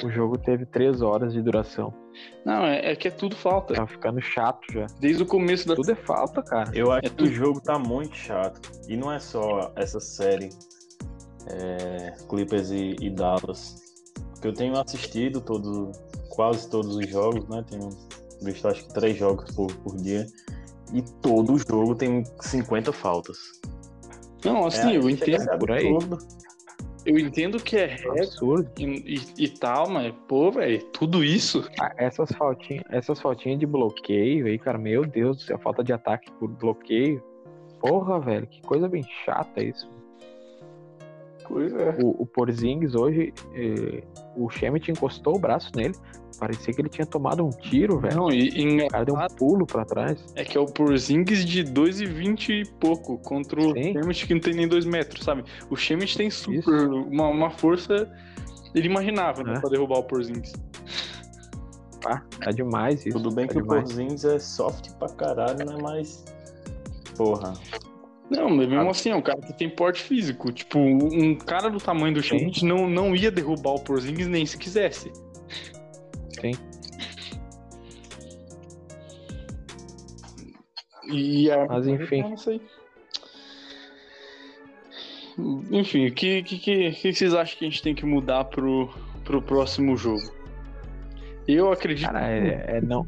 o 0.05 0.11
jogo 0.11 0.37
teve 0.39 0.67
3 0.67 1.01
horas 1.03 1.33
de 1.33 1.41
duração. 1.43 1.93
Não, 2.45 2.65
é, 2.67 2.93
é 2.93 2.97
que 2.97 3.09
é 3.09 3.11
tudo 3.11 3.35
falta. 3.37 3.75
Tava 3.75 3.87
ficando 3.87 4.21
chato 4.21 4.61
já. 4.73 4.87
Desde 5.01 5.23
o 5.23 5.27
começo 5.27 5.67
da 5.67 5.75
Tudo 5.75 5.91
é 5.91 5.95
falta, 5.95 6.43
cara. 6.43 6.71
Eu 6.75 6.91
acho 6.93 7.07
É 7.07 7.09
que 7.09 7.17
tudo- 7.17 7.31
o 7.31 7.33
jogo 7.33 7.61
tá 7.61 7.79
muito 7.79 8.15
chato. 8.17 8.61
E 8.89 8.97
não 8.97 9.11
é 9.13 9.19
só 9.19 9.73
essa 9.77 9.99
série. 10.01 10.51
é, 11.49 12.13
Clippers 12.29 12.71
e, 12.71 12.97
e 13.01 13.11
Dallas. 13.11 13.77
Porque 14.33 14.49
eu 14.49 14.55
tenho 14.55 14.79
assistido 14.79 15.41
todo, 15.41 15.91
quase 16.31 16.69
todos 16.71 16.95
os 16.97 17.09
jogos, 17.09 17.49
né? 17.49 17.65
Tenho 17.69 17.89
visto 18.43 18.69
acho 18.69 18.87
que 18.87 18.95
três 18.95 19.17
jogos 19.17 19.51
por, 19.55 19.73
por 19.79 19.97
dia. 19.97 20.27
E 20.93 21.03
todo 21.23 21.57
jogo 21.59 21.95
tem 21.95 22.23
50 22.41 22.93
faltas. 22.93 23.39
Não, 24.45 24.67
assim, 24.67 24.93
É, 24.93 24.97
eu 24.99 25.07
a 25.07 25.11
entendo. 25.11 25.59
por 25.59 25.71
aí. 25.73 25.87
absurdo. 25.89 26.19
Eu 27.05 27.19
entendo 27.19 27.59
que 27.63 27.77
é 27.77 27.95
Absurdo. 28.09 28.71
e, 28.79 29.15
e- 29.17 29.45
e 29.45 29.49
tal, 29.49 29.89
mas, 29.89 30.15
pô, 30.29 30.51
velho, 30.53 30.83
tudo 30.93 31.25
isso. 31.25 31.69
Ah, 31.81 31.93
Essas 31.97 32.31
faltinhas, 32.33 32.85
essas 32.91 33.21
faltinhas 33.21 33.59
de 33.59 33.67
bloqueio 33.67 34.47
aí, 34.47 34.59
cara, 34.59 34.79
meu 34.79 35.05
Deus 35.05 35.39
do 35.39 35.43
céu, 35.43 35.59
falta 35.59 35.83
de 35.83 35.93
ataque 35.93 36.31
por 36.33 36.49
bloqueio. 36.49 37.23
Porra, 37.81 38.21
velho, 38.21 38.47
que 38.47 38.63
coisa 38.63 38.89
bem 38.89 39.03
chata 39.25 39.63
isso. 39.63 39.91
Pois 41.53 41.71
é. 41.75 41.99
O, 42.03 42.23
o 42.23 42.27
Porzingis 42.27 42.95
hoje, 42.95 43.31
eh, 43.55 44.03
o 44.35 44.49
Shemet 44.49 44.91
encostou 44.91 45.37
o 45.37 45.39
braço 45.39 45.71
nele, 45.77 45.95
parecia 46.41 46.73
que 46.73 46.81
ele 46.81 46.89
tinha 46.89 47.05
tomado 47.07 47.45
um 47.45 47.51
tiro, 47.51 47.99
velho. 48.01 48.17
Não, 48.17 48.31
e, 48.31 48.49
e 48.49 48.83
O 48.87 48.89
cara 48.89 49.05
deu 49.05 49.15
um 49.15 49.27
pulo 49.37 49.67
pra 49.67 49.85
trás. 49.85 50.25
é 50.35 50.45
que 50.45 50.57
é 50.57 50.61
o 50.61 50.65
Porzingis 50.65 51.45
de 51.45 51.63
2,20 51.63 52.49
e 52.49 52.65
pouco 52.81 53.19
contra 53.19 53.61
o 53.61 53.75
Sim. 53.75 53.93
Shemet 53.93 54.27
que 54.27 54.33
não 54.33 54.41
tem 54.41 54.55
nem 54.55 54.67
2 54.67 54.87
metros, 54.87 55.23
sabe? 55.25 55.45
O 55.69 55.77
Shemet 55.77 56.17
tem 56.17 56.31
super, 56.31 56.89
uma, 56.89 57.29
uma 57.29 57.51
força 57.51 58.11
inimaginável 58.75 59.45
né, 59.45 59.55
É. 59.57 59.61
pra 59.61 59.69
derrubar 59.69 59.99
o 59.99 60.05
Porzingis. 60.05 60.55
Ah, 62.07 62.23
tá 62.43 62.51
demais 62.51 63.05
isso. 63.05 63.17
Tudo 63.19 63.31
bem 63.35 63.47
tá 63.47 63.53
que 63.53 63.59
o 63.59 63.63
demais. 63.63 63.83
Porzingis 63.83 64.25
é 64.25 64.39
soft 64.39 64.91
pra 64.99 65.09
caralho, 65.11 65.59
né? 65.67 65.77
Mas. 65.83 66.25
Porra. 67.17 67.53
Não, 68.31 68.49
mas 68.49 68.69
mesmo 68.69 68.89
Ah. 68.89 68.91
assim, 68.91 69.11
é 69.11 69.17
um 69.17 69.23
cara 69.23 69.41
que 69.41 69.53
tem 69.53 69.69
porte 69.69 70.03
físico. 70.03 70.53
Tipo, 70.53 70.79
um 70.79 71.35
cara 71.35 71.69
do 71.69 71.79
tamanho 71.79 72.15
do. 72.15 72.23
Shemet 72.23 72.65
não, 72.65 72.89
não 72.89 73.15
ia 73.15 73.31
derrubar 73.31 73.73
o 73.75 73.81
Porzingis 73.81 74.27
nem 74.27 74.47
se 74.47 74.57
quisesse. 74.57 75.13
Sim. 76.41 76.53
E 81.11 81.51
a... 81.51 81.67
Mas 81.67 81.87
enfim. 81.87 82.21
Eu 82.21 82.31
não 82.31 82.37
sei. 82.37 82.61
Enfim, 85.71 86.07
o 86.07 86.13
que, 86.13 86.43
que, 86.43 86.59
que, 86.59 86.91
que 86.93 87.13
vocês 87.13 87.35
acham 87.35 87.59
que 87.59 87.65
a 87.65 87.69
gente 87.69 87.83
tem 87.83 87.95
que 87.95 88.05
mudar 88.05 88.45
pro, 88.45 88.89
pro 89.25 89.41
próximo 89.43 89.97
jogo? 89.97 90.23
Eu 91.49 91.73
acredito. 91.73 92.07
Cara, 92.07 92.29
é, 92.29 92.77
é 92.77 92.81
não, 92.81 93.07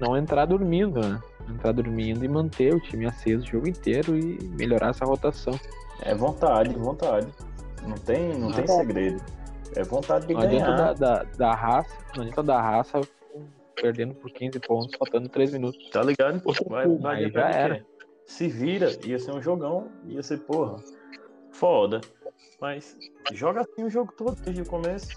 não 0.00 0.16
entrar 0.16 0.46
dormindo, 0.46 1.00
né? 1.00 1.20
Entrar 1.48 1.72
dormindo 1.72 2.24
e 2.24 2.28
manter 2.28 2.74
o 2.74 2.80
time 2.80 3.06
aceso 3.06 3.44
o 3.44 3.46
jogo 3.48 3.68
inteiro 3.68 4.16
e 4.18 4.42
melhorar 4.58 4.90
essa 4.90 5.04
rotação. 5.04 5.58
É 6.02 6.14
vontade, 6.14 6.74
vontade. 6.74 7.28
Não 7.86 7.96
tem, 7.96 8.36
não 8.38 8.50
tem 8.52 8.64
Ah. 8.64 8.68
segredo. 8.68 9.22
É 9.74 9.82
vontade 9.84 10.26
de 10.26 10.34
Não 10.34 10.40
adianta 10.40 10.66
ganhar. 10.72 10.92
da, 10.94 11.22
da, 11.22 11.22
da 11.24 11.54
raça, 11.54 11.94
não 12.14 12.22
adianta 12.22 12.42
da 12.42 12.60
raça 12.60 13.00
perdendo 13.80 14.14
por 14.14 14.30
15 14.30 14.58
pontos, 14.60 14.96
faltando 14.98 15.28
3 15.28 15.52
minutos. 15.52 15.90
Tá 15.90 16.02
ligado? 16.02 16.42
Vai, 16.68 16.84
Aí 16.84 16.98
vai 16.98 17.20
já 17.20 17.26
adiantar 17.26 17.52
de 17.52 17.58
era. 17.58 17.86
Se 18.26 18.48
vira, 18.48 18.90
ia 19.04 19.18
ser 19.18 19.32
um 19.32 19.40
jogão, 19.42 19.88
ia 20.06 20.22
ser, 20.22 20.38
porra, 20.38 20.76
foda. 21.52 22.00
Mas 22.60 22.96
joga 23.32 23.60
assim 23.60 23.84
o 23.84 23.90
jogo 23.90 24.12
todo 24.16 24.34
desde 24.40 24.62
o 24.62 24.66
começo. 24.66 25.08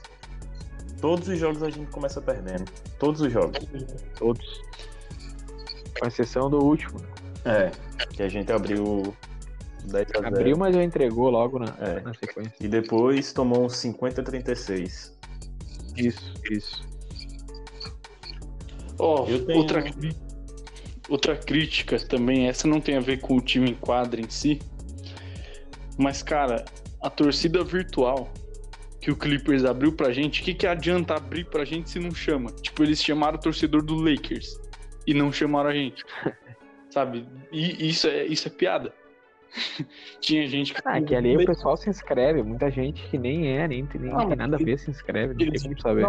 Todos 1.02 1.28
os 1.30 1.40
jogos 1.40 1.64
a 1.64 1.70
gente 1.70 1.90
começa 1.90 2.22
perdendo. 2.22 2.70
Todos 3.00 3.22
os 3.22 3.32
jogos. 3.32 3.58
Todos. 4.18 4.62
Com 6.00 6.08
exceção 6.08 6.50
do 6.50 6.58
último. 6.64 7.00
É. 7.46 7.72
Que 8.14 8.24
a 8.24 8.30
gente 8.30 8.52
abriu 8.52 9.14
10 9.86 10.08
a 10.16 10.20
0. 10.22 10.28
Abriu, 10.28 10.58
mas 10.58 10.76
já 10.76 10.84
entregou 10.84 11.30
logo 11.30 11.60
na, 11.60 11.76
É. 11.80 12.00
na 12.02 12.14
sequência. 12.14 12.54
E 12.60 12.68
depois 12.68 13.32
tomou 13.34 13.66
um 13.66 13.70
50 13.70 14.22
a 14.22 14.24
36. 14.24 15.18
Isso, 15.98 16.34
isso. 16.52 16.88
Ó, 18.98 19.26
Eu 19.28 19.46
tenho- 19.46 19.60
outra, 19.60 19.84
outra 21.10 21.36
crítica 21.36 21.98
também, 22.00 22.48
essa 22.48 22.68
não 22.68 22.82
tem 22.82 22.98
a 22.98 23.00
ver 23.00 23.20
com 23.22 23.38
o 23.38 23.42
time 23.42 23.72
em 23.72 23.76
quadra 23.76 24.20
em 24.20 24.30
si. 24.30 24.60
Mas, 25.98 26.22
cara, 26.22 26.66
a 27.02 27.10
torcida 27.10 27.64
virtual 27.64 28.30
que 29.02 29.12
o 29.12 29.16
Clippers 29.16 29.64
abriu 29.64 29.94
pra 29.94 30.12
gente, 30.12 30.42
o 30.42 30.46
que, 30.46 30.54
que 30.54 30.68
adianta 30.68 31.14
abrir 31.16 31.46
pra 31.46 31.64
gente 31.64 31.90
se 31.90 32.00
não 32.00 32.12
chama? 32.12 32.52
Tipo, 32.52 32.84
eles 32.84 33.02
chamaram 33.02 33.38
o 33.38 33.42
torcedor 33.42 33.82
do 33.82 33.96
Lakers 33.96 34.58
e 35.08 35.14
não 35.14 35.32
chamaram 35.32 35.70
a 35.70 35.74
gente. 35.74 36.04
Sabe? 36.90 37.28
E 37.52 37.88
isso 37.90 38.08
é, 38.08 38.26
isso 38.26 38.48
é 38.48 38.52
piada. 38.52 38.94
Tinha 40.22 40.48
gente 40.48 40.74
que. 40.74 40.82
Ah, 40.86 41.02
que 41.02 41.16
ali 41.16 41.36
o 41.38 41.46
pessoal 41.46 41.76
se 41.78 41.90
inscreve, 41.90 42.42
muita 42.44 42.70
gente 42.72 43.02
que 43.10 43.18
nem 43.18 43.48
é, 43.58 43.68
nem, 43.68 43.86
tem- 43.86 44.02
nem 44.02 44.12
Ah, 44.14 44.26
tem 44.26 44.36
nada 44.36 44.56
a 44.56 44.60
mas 44.60 44.66
ver 44.66 44.78
se 44.80 44.90
inscreve, 44.92 45.34
não 45.34 45.42
eles- 45.42 45.62
tem 45.64 45.72
como 45.72 45.82
saber. 45.82 46.06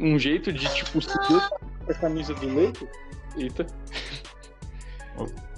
Um 0.00 0.18
jeito 0.18 0.52
de, 0.52 0.66
tipo, 0.74 1.00
se 1.00 1.16
eu 1.32 1.40
a 1.88 1.94
camisa 1.94 2.34
do 2.34 2.46
Lakers. 2.48 2.90
Eita. 3.36 3.66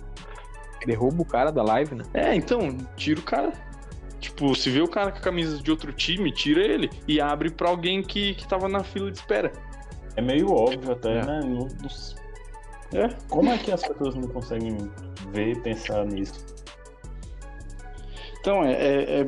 Derruba 0.86 1.22
o 1.22 1.24
cara 1.24 1.50
da 1.50 1.62
live, 1.62 1.94
né? 1.94 2.04
É, 2.14 2.34
então, 2.34 2.76
tira 2.96 3.20
o 3.20 3.22
cara. 3.22 3.52
Tipo, 4.18 4.54
se 4.54 4.70
vê 4.70 4.80
o 4.80 4.88
cara 4.88 5.10
com 5.12 5.18
a 5.18 5.20
camisa 5.20 5.62
de 5.62 5.70
outro 5.70 5.92
time, 5.92 6.32
tira 6.32 6.62
ele 6.62 6.90
e 7.06 7.20
abre 7.20 7.50
pra 7.50 7.68
alguém 7.68 8.02
que, 8.02 8.34
que 8.34 8.46
tava 8.48 8.68
na 8.68 8.82
fila 8.82 9.10
de 9.10 9.18
espera. 9.18 9.52
É 10.16 10.20
meio 10.22 10.50
óbvio 10.52 10.92
até, 10.92 11.18
É. 11.18 11.24
né? 11.24 11.40
Não- 11.44 11.68
É. 12.92 13.08
Como 13.28 13.50
é 13.50 13.58
que 13.58 13.70
as 13.70 13.86
pessoas 13.86 14.14
não 14.14 14.28
conseguem 14.28 14.76
ver 15.32 15.52
e 15.52 15.60
pensar 15.60 16.04
nisso? 16.06 16.44
Então, 18.40 18.64
é, 18.64 18.72
é- 18.72 19.20
é- 19.20 19.26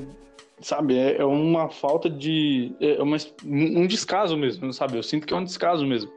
sabe, 0.61 0.97
é, 0.97 1.19
é 1.19 1.25
uma 1.25 1.69
falta 1.69 2.09
de. 2.11 2.75
É 2.81 3.03
uma, 3.03 3.17
um 3.45 3.87
descaso 3.87 4.37
mesmo, 4.37 4.73
sabe? 4.73 4.97
Eu 4.97 5.03
sinto 5.03 5.27
que 5.27 5.35
é 5.35 5.37
um 5.37 5.45
descaso 5.45 5.87
mesmo. 5.87 6.11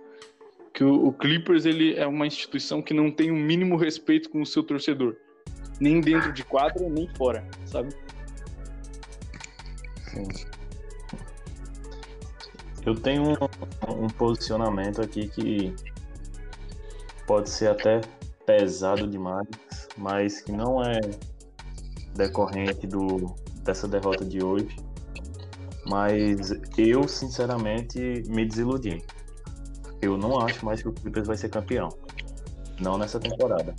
Que 0.74 0.84
o, 0.84 1.08
o 1.08 1.14
Clippers 1.14 1.66
ele 1.66 1.96
é 1.96 2.08
uma 2.08 2.26
instituição 2.26 2.82
que 2.82 2.94
não 2.94 3.12
tem 3.12 3.32
o 3.32 3.36
mínimo 3.36 3.76
respeito 3.76 4.30
com 4.30 4.42
o 4.42 4.46
seu 4.46 4.64
torcedor. 4.64 5.16
Nem 5.80 6.00
dentro 6.00 6.32
de 6.32 6.44
quadra, 6.44 6.88
nem 6.90 7.08
fora, 7.16 7.46
sabe? 7.66 7.94
Sim. 10.10 10.28
Eu 12.86 12.96
tenho 12.96 13.24
um, 13.24 14.04
um 14.04 14.08
posicionamento 14.08 15.02
aqui 15.02 15.28
que 15.28 15.74
pode 17.28 17.50
ser 17.50 17.70
até 17.70 18.02
pesado 18.46 19.08
demais, 19.08 19.48
mas 19.98 20.42
que 20.42 20.52
não 20.52 20.84
é 20.84 21.00
decorrente 22.16 22.86
do, 22.88 23.34
dessa 23.64 23.88
derrota 23.88 24.24
de 24.24 24.44
hoje. 24.44 24.76
Mas 25.88 26.52
eu, 26.78 27.08
sinceramente, 27.08 28.00
me 28.28 28.46
desiludi. 28.46 29.04
Eu 30.02 30.18
não 30.18 30.40
acho 30.40 30.66
mais 30.66 30.82
que 30.82 30.88
o 30.88 30.94
Clippers 30.94 31.28
vai 31.28 31.38
ser 31.38 31.50
campeão. 31.50 31.90
Não 32.80 32.98
nessa 32.98 33.20
temporada. 33.20 33.76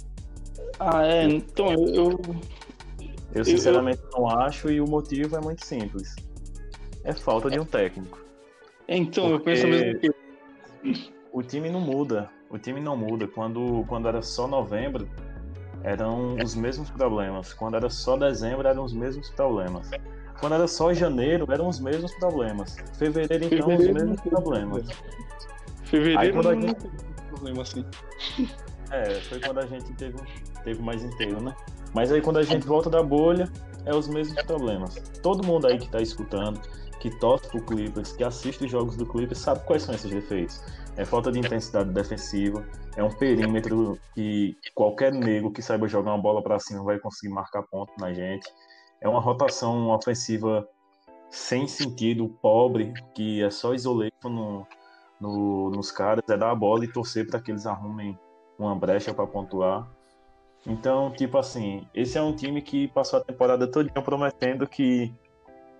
Ah, 0.79 1.05
é. 1.07 1.25
Então, 1.25 1.73
eu. 1.73 1.87
eu- 1.95 2.21
Eu 3.35 3.45
sinceramente 3.45 4.01
não 4.13 4.27
acho 4.29 4.71
e 4.71 4.81
o 4.81 4.87
motivo 4.89 5.37
é 5.37 5.41
muito 5.41 5.65
simples. 5.67 6.15
É 7.05 7.13
falta 7.13 7.51
de 7.51 7.59
um 7.61 7.65
técnico. 7.67 8.19
então, 8.89 9.25
eu 9.29 9.39
Porque- 9.39 9.51
penso 9.51 9.67
a 9.67 9.69
mesma 9.69 10.01
coisa. 10.01 10.15
O 11.33 11.43
time 11.43 11.69
não 11.71 11.81
muda. 11.81 12.31
O 12.51 12.59
time 12.59 12.81
não 12.81 12.97
muda. 12.97 13.27
Quando, 13.27 13.85
quando 13.89 14.09
era 14.09 14.23
só 14.23 14.47
novembro, 14.47 15.09
eram 15.83 16.37
os 16.43 16.55
mesmos 16.55 16.91
problemas. 16.91 17.53
Quando 17.53 17.77
era 17.77 17.91
só 17.91 18.17
dezembro, 18.17 18.67
eram 18.67 18.85
os 18.85 18.93
mesmos 18.93 19.31
problemas. 19.31 19.91
Quando 20.41 20.55
era 20.55 20.67
só 20.67 20.93
janeiro, 20.93 21.47
eram 21.51 21.67
os 21.69 21.81
mesmos 21.81 22.15
problemas. 22.17 22.77
Fevereiro, 22.99 23.47
então, 23.47 23.69
Fevereiro, 23.69 23.93
os 23.97 24.03
mesmos 24.03 24.21
problemas. 24.21 24.89
Aí 24.89 25.87
Fevereiro 25.87 26.33
quando 26.35 26.49
a 26.51 26.55
não 26.55 26.63
gente- 26.63 26.75
tem 26.77 26.91
problema 27.29 27.63
assim. 27.63 27.85
É, 28.91 29.15
foi 29.23 29.41
quando 29.41 29.59
a 29.59 29.67
gente 29.67 29.93
teve, 29.95 30.17
teve 30.63 30.83
mais 30.83 31.03
inteiro, 31.03 31.41
né? 31.41 31.55
Mas 31.95 32.13
aí 32.13 32.21
quando 32.21 32.39
a 32.39 32.43
gente 32.43 32.67
volta 32.67 32.89
da 32.91 33.03
bolha, 33.03 33.51
é 33.85 33.95
os 33.95 34.07
mesmos 34.09 34.41
problemas. 34.45 34.95
Todo 35.23 35.45
mundo 35.47 35.67
aí 35.67 35.79
que 35.79 35.89
tá 35.89 36.01
escutando, 36.01 36.61
que 37.01 37.11
torce 37.19 37.49
pro 37.49 37.61
Clippers, 37.63 38.13
que 38.13 38.23
assiste 38.23 38.65
os 38.65 38.71
jogos 38.71 38.97
do 38.97 39.07
Clippers, 39.07 39.39
sabe 39.39 39.65
quais 39.65 39.83
são 39.83 39.95
esses 39.95 40.11
defeitos. 40.11 40.63
É 40.97 41.05
falta 41.05 41.31
de 41.31 41.39
intensidade 41.39 41.91
defensiva, 41.91 42.67
é 42.97 43.03
um 43.05 43.11
perímetro 43.11 43.99
que 44.15 44.57
qualquer 44.75 45.13
nego 45.13 45.51
que 45.51 45.61
saiba 45.61 45.87
jogar 45.87 46.13
uma 46.13 46.23
bola 46.23 46.43
pra 46.43 46.59
cima 46.59 46.83
vai 46.83 46.99
conseguir 46.99 47.33
marcar 47.33 47.63
ponto 47.65 47.93
na 47.99 48.13
gente. 48.13 48.47
É 49.01 49.09
uma 49.09 49.21
rotação 49.21 49.91
ofensiva 49.91 50.67
sem 51.31 51.67
sentido, 51.67 52.29
pobre, 52.41 52.95
que 53.15 53.43
é 53.43 53.51
só 53.51 53.75
isolation 53.75 54.31
no, 54.31 54.67
no- 55.21 55.71
nos 55.71 55.91
caras, 55.91 56.23
é 56.31 56.37
dar 56.37 56.51
a 56.51 56.55
bola 56.55 56.85
e 56.85 56.93
torcer 56.93 57.27
para 57.29 57.41
que 57.41 57.51
eles 57.51 57.67
arrumem 57.67 58.19
uma 58.59 58.75
brecha 58.75 59.13
para 59.13 59.27
pontuar. 59.27 59.87
Então, 60.67 61.11
tipo 61.11 61.37
assim, 61.37 61.87
esse 61.95 62.17
é 62.17 62.23
um 62.23 62.35
time 62.35 62.63
que 62.63 62.89
passou 62.89 63.19
a 63.21 63.25
temporada 63.25 63.71
toda 63.71 63.91
prometendo 64.03 64.67
que 64.67 65.15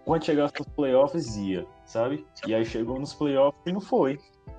quando 0.05 0.25
chegasse 0.25 0.55
nos 0.59 0.69
playoffs 0.69 1.37
ia, 1.37 1.67
sabe? 1.87 2.25
E 2.47 2.55
aí 2.55 2.65
chegou 2.65 2.99
nos 3.01 3.15
playoffs 3.15 3.61
e 3.67 3.73
não 3.73 3.81
foi. 3.81 4.19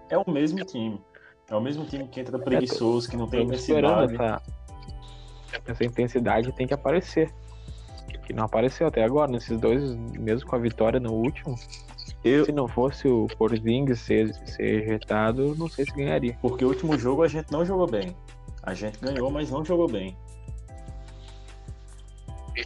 É 0.09 0.17
o 0.17 0.29
mesmo 0.29 0.63
time. 0.65 1.01
É 1.49 1.55
o 1.55 1.61
mesmo 1.61 1.85
time 1.85 2.07
que 2.07 2.19
entra 2.19 2.37
preguiçoso, 2.37 3.09
que 3.09 3.15
não 3.17 3.27
tem 3.27 3.43
intensidade. 3.43 4.15
essa, 4.15 4.41
essa 5.65 5.83
intensidade 5.85 6.51
tem 6.53 6.67
que 6.67 6.73
aparecer. 6.73 7.33
que 8.25 8.33
não 8.33 8.43
apareceu 8.43 8.87
até 8.87 9.03
agora. 9.03 9.31
Nesses 9.31 9.57
dois, 9.59 9.95
mesmo 10.19 10.49
com 10.49 10.55
a 10.55 10.59
vitória 10.59 10.99
no 10.99 11.13
último, 11.13 11.55
Eu, 12.23 12.43
se 12.45 12.51
não 12.51 12.67
fosse 12.67 13.07
o 13.07 13.27
Porzingis 13.37 13.99
ser, 13.99 14.33
ser 14.45 14.83
ejetado, 14.83 15.55
não 15.55 15.69
sei 15.69 15.85
se 15.85 15.91
ganharia. 15.91 16.37
porque 16.41 16.65
o 16.65 16.67
último 16.69 16.97
jogo 16.97 17.23
a 17.23 17.27
gente 17.27 17.49
não 17.51 17.65
jogou 17.65 17.87
bem. 17.87 18.15
A 18.63 18.73
gente 18.73 18.99
ganhou, 18.99 19.31
mas 19.31 19.49
não 19.49 19.63
jogou 19.63 19.87
bem. 19.87 20.17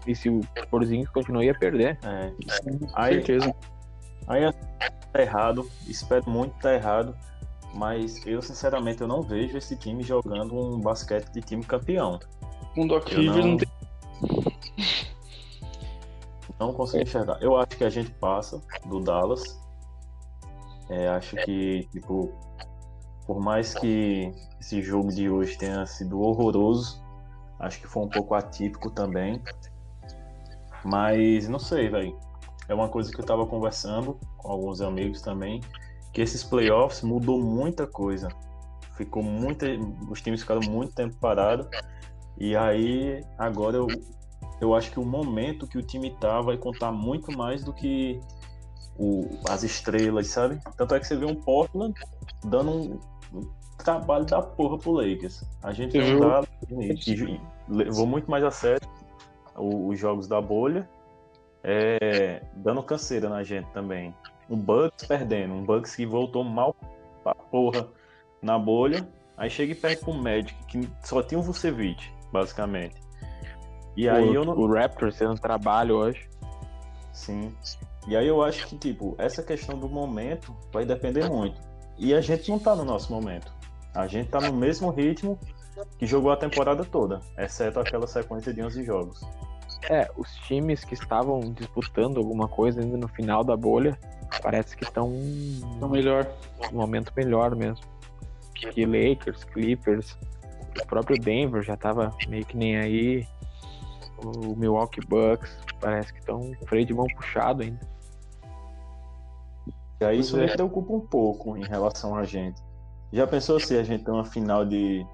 E 0.07 0.15
se 0.15 0.29
o 0.29 0.41
Porzingis 0.69 1.09
continuar, 1.09 1.43
ia 1.43 1.53
perder. 1.53 1.99
É. 2.03 2.31
Com 2.63 2.87
Aí- 2.95 3.15
certeza. 3.15 3.53
Aí 4.27 4.41
tá 5.11 5.21
errado, 5.21 5.69
espero 5.87 6.27
muito 6.29 6.53
tá 6.59 6.73
errado, 6.73 7.15
mas 7.73 8.25
eu 8.25 8.41
sinceramente 8.41 9.01
eu 9.01 9.07
não 9.07 9.21
vejo 9.21 9.57
esse 9.57 9.75
time 9.75 10.03
jogando 10.03 10.55
um 10.55 10.79
basquete 10.79 11.29
de 11.31 11.41
time 11.41 11.63
campeão. 11.63 12.19
O 12.75 12.87
Doc 12.87 13.07
Rivers 13.09 13.35
não- 13.37 13.51
não 13.51 13.57
tem. 13.57 13.67
Não 16.59 16.73
consigo 16.73 17.01
enxergar. 17.03 17.41
Eu 17.41 17.57
acho 17.57 17.69
que 17.77 17.83
a 17.83 17.89
gente 17.89 18.11
passa 18.11 18.61
do 18.85 18.99
Dallas. 18.99 19.59
É, 20.89 21.07
acho 21.09 21.35
que, 21.37 21.87
tipo, 21.91 22.31
por 23.25 23.39
mais 23.39 23.73
que 23.73 24.31
esse 24.59 24.81
jogo 24.81 25.09
de 25.09 25.29
hoje 25.29 25.57
tenha 25.57 25.85
sido 25.85 26.21
horroroso, 26.21 27.01
acho 27.59 27.79
que 27.79 27.87
foi 27.87 28.03
um 28.03 28.09
pouco 28.09 28.35
atípico 28.35 28.91
também. 28.91 29.41
Mas 30.83 31.47
não 31.47 31.59
sei, 31.59 31.89
velho. 31.89 32.17
É 32.67 32.73
uma 32.73 32.89
coisa 32.89 33.11
que 33.11 33.19
eu 33.19 33.25
tava 33.25 33.45
conversando 33.45 34.17
com 34.37 34.51
alguns 34.51 34.81
amigos 34.81 35.21
também, 35.21 35.61
que 36.11 36.21
esses 36.21 36.43
playoffs 36.43 37.01
mudou 37.01 37.41
muita 37.41 37.87
coisa. 37.87 38.29
Ficou 38.95 39.23
muita, 39.23 39.65
os 40.09 40.21
times 40.21 40.41
ficaram 40.41 40.61
muito 40.61 40.93
tempo 40.93 41.15
parados. 41.17 41.67
E 42.37 42.55
aí, 42.55 43.23
agora 43.37 43.77
eu, 43.77 43.87
eu 44.59 44.75
acho 44.75 44.91
que 44.91 44.99
o 44.99 45.05
momento 45.05 45.67
que 45.67 45.77
o 45.77 45.81
time 45.81 46.11
tá 46.19 46.41
vai 46.41 46.57
contar 46.57 46.91
muito 46.91 47.35
mais 47.35 47.63
do 47.63 47.73
que 47.73 48.19
o, 48.97 49.39
as 49.49 49.63
estrelas, 49.63 50.27
sabe? 50.27 50.59
Tanto 50.77 50.95
é 50.95 50.99
que 50.99 51.07
você 51.07 51.15
vê 51.15 51.25
um 51.25 51.35
Portland 51.35 51.93
dando 52.43 52.71
um, 52.71 52.99
um 53.33 53.49
trabalho 53.77 54.25
da 54.25 54.41
porra 54.41 54.77
pro 54.77 54.91
Lakers. 54.91 55.43
A 55.63 55.71
gente 55.71 55.97
que 56.95 57.39
levou 57.67 58.05
muito 58.05 58.29
mais 58.29 58.43
a 58.43 58.51
sério 58.51 58.87
os 59.55 59.99
jogos 59.99 60.27
da 60.27 60.41
bolha, 60.41 60.89
é, 61.63 62.41
dando 62.55 62.81
canseira 62.83 63.29
na 63.29 63.43
gente 63.43 63.69
também. 63.71 64.13
Um 64.51 64.57
Bucks 64.57 65.07
perdendo, 65.07 65.53
um 65.53 65.63
Bucks 65.63 65.95
que 65.95 66.05
voltou 66.05 66.43
mal 66.43 66.75
pra 67.23 67.33
porra 67.33 67.87
na 68.41 68.59
bolha, 68.59 69.07
aí 69.37 69.49
chega 69.49 69.71
e 69.71 69.75
perde 69.75 70.01
pro 70.01 70.13
Magic, 70.13 70.53
que 70.65 70.89
só 71.03 71.23
tinha 71.23 71.39
o 71.39 71.41
Vucevic, 71.41 72.11
basicamente. 72.33 73.01
E 73.95 74.09
aí 74.09 74.29
o, 74.29 74.33
eu 74.33 74.45
não, 74.45 74.57
o 74.57 74.73
Raptors 74.73 75.21
um 75.21 75.35
trabalho 75.35 75.95
hoje. 75.95 76.29
Sim. 77.13 77.55
E 78.07 78.15
aí 78.15 78.27
eu 78.27 78.43
acho 78.43 78.67
que, 78.67 78.77
tipo, 78.77 79.15
essa 79.17 79.41
questão 79.41 79.77
do 79.77 79.87
momento 79.87 80.55
vai 80.71 80.85
depender 80.85 81.29
muito. 81.29 81.61
E 81.97 82.13
a 82.13 82.19
gente 82.21 82.49
não 82.49 82.59
tá 82.59 82.75
no 82.75 82.83
nosso 82.83 83.11
momento. 83.13 83.53
A 83.93 84.07
gente 84.07 84.29
tá 84.29 84.41
no 84.41 84.53
mesmo 84.53 84.89
ritmo 84.89 85.39
que 85.97 86.05
jogou 86.05 86.31
a 86.31 86.37
temporada 86.37 86.83
toda, 86.83 87.21
exceto 87.37 87.79
aquela 87.79 88.07
sequência 88.07 88.53
de 88.53 88.61
11 88.61 88.83
jogos. 88.83 89.21
É, 89.89 90.09
os 90.15 90.33
times 90.47 90.83
que 90.83 90.93
estavam 90.93 91.39
disputando 91.53 92.17
alguma 92.17 92.47
coisa 92.47 92.81
ainda 92.81 92.97
no 92.97 93.07
final 93.07 93.43
da 93.43 93.57
bolha, 93.57 93.97
parece 94.41 94.75
que 94.77 94.83
estão 94.83 95.11
Então, 95.75 95.89
melhor. 95.89 96.27
num 96.71 96.77
momento 96.79 97.11
melhor 97.15 97.55
mesmo. 97.55 97.85
Que 98.53 98.85
Lakers, 98.85 99.43
Clippers, 99.45 100.17
o 100.81 100.85
próprio 100.85 101.17
Denver 101.17 101.63
já 101.63 101.75
tava 101.75 102.15
meio 102.27 102.45
que 102.45 102.55
nem 102.55 102.77
aí. 102.77 103.27
O 104.23 104.55
Milwaukee 104.55 105.01
Bucks 105.05 105.57
parece 105.79 106.13
que 106.13 106.19
estão 106.19 106.39
com 106.39 106.63
o 106.63 106.67
freio 106.67 106.85
de 106.85 106.93
mão 106.93 107.07
puxado 107.15 107.63
ainda. 107.63 107.79
E 109.99 110.05
aí 110.05 110.19
isso 110.19 110.31
Pois 110.31 110.43
me 110.45 110.49
é. 110.51 110.53
preocupa 110.55 110.93
um 110.93 110.99
pouco 110.99 111.57
em 111.57 111.63
relação 111.63 112.15
a 112.15 112.23
gente. 112.23 112.61
Já 113.11 113.25
pensou 113.27 113.59
se 113.59 113.77
a 113.77 113.83
gente 113.83 114.03
tem 114.03 114.13
uma 114.13 114.25
final 114.25 114.63
de, 114.65 115.05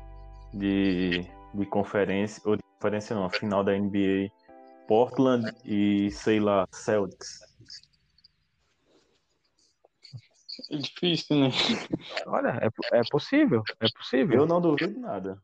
de, 0.54 1.26
de 1.54 1.66
conferência, 1.66 2.42
ou 2.46 2.56
de 2.56 2.62
conferência 2.80 3.16
não, 3.16 3.24
uma 3.24 3.30
final 3.30 3.64
da 3.64 3.72
NBA, 3.78 4.30
Portland 4.88 5.52
e, 5.66 6.10
sei 6.12 6.40
lá, 6.40 6.68
Celtics. 6.72 7.40
É 10.72 10.78
difícil, 10.78 11.38
né? 11.38 11.50
Olha, 12.26 12.60
é, 12.62 12.98
é 12.98 13.02
possível, 13.12 13.64
é 13.80 13.88
possível. 13.96 14.42
Eu 14.42 14.48
não 14.48 14.60
duvido 14.60 15.00
nada. 15.00 15.40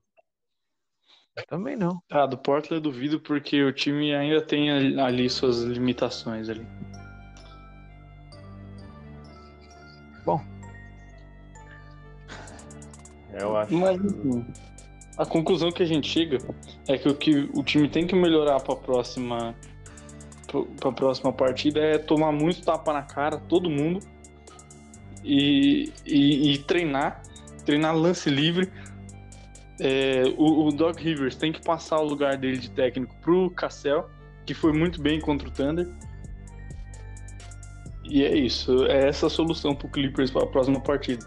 Eu 1.35 1.45
também 1.47 1.75
não. 1.75 2.01
Ah, 2.11 2.25
do 2.25 2.37
Portland 2.37 2.75
eu 2.75 2.91
duvido 2.91 3.19
porque 3.19 3.63
o 3.63 3.73
time 3.73 4.13
ainda 4.13 4.41
tem 4.41 4.71
ali- 4.71 5.29
suas 5.29 5.61
limitações 5.61 6.49
ali. 6.49 6.65
Eu 13.33 13.57
acho. 13.57 13.73
Mas 13.73 13.99
enfim, 13.99 14.45
a 15.17 15.25
conclusão 15.25 15.71
que 15.71 15.83
a 15.83 15.85
gente 15.85 16.07
chega 16.07 16.39
é 16.87 16.97
que 16.97 17.07
o 17.07 17.15
que 17.15 17.49
o 17.53 17.63
time 17.63 17.87
tem 17.87 18.07
que 18.07 18.15
melhorar 18.15 18.59
para 18.59 18.73
a 18.73 18.77
próxima 18.77 19.55
para 20.79 20.91
próxima 20.91 21.33
partida 21.33 21.79
é 21.79 21.97
tomar 21.97 22.31
muito 22.31 22.61
tapa 22.61 22.93
na 22.93 23.01
cara 23.01 23.37
todo 23.37 23.69
mundo 23.69 23.99
e, 25.23 25.91
e, 26.05 26.53
e 26.53 26.57
treinar, 26.59 27.23
treinar 27.65 27.95
lance 27.95 28.29
livre. 28.29 28.71
É, 29.79 30.23
o, 30.37 30.67
o 30.67 30.71
Doc 30.71 30.99
Rivers 30.99 31.35
tem 31.35 31.51
que 31.51 31.61
passar 31.61 31.99
o 31.99 32.05
lugar 32.05 32.37
dele 32.37 32.57
de 32.57 32.69
técnico 32.69 33.15
pro 33.21 33.49
Cassel, 33.49 34.07
que 34.45 34.53
foi 34.53 34.71
muito 34.71 35.01
bem 35.01 35.19
contra 35.19 35.47
o 35.47 35.51
Thunder. 35.51 35.89
E 38.03 38.23
é 38.23 38.37
isso, 38.37 38.85
é 38.85 39.07
essa 39.07 39.27
a 39.27 39.29
solução 39.29 39.73
pro 39.73 39.87
Clippers 39.87 40.29
para 40.29 40.43
a 40.43 40.47
próxima 40.47 40.79
partida. 40.79 41.25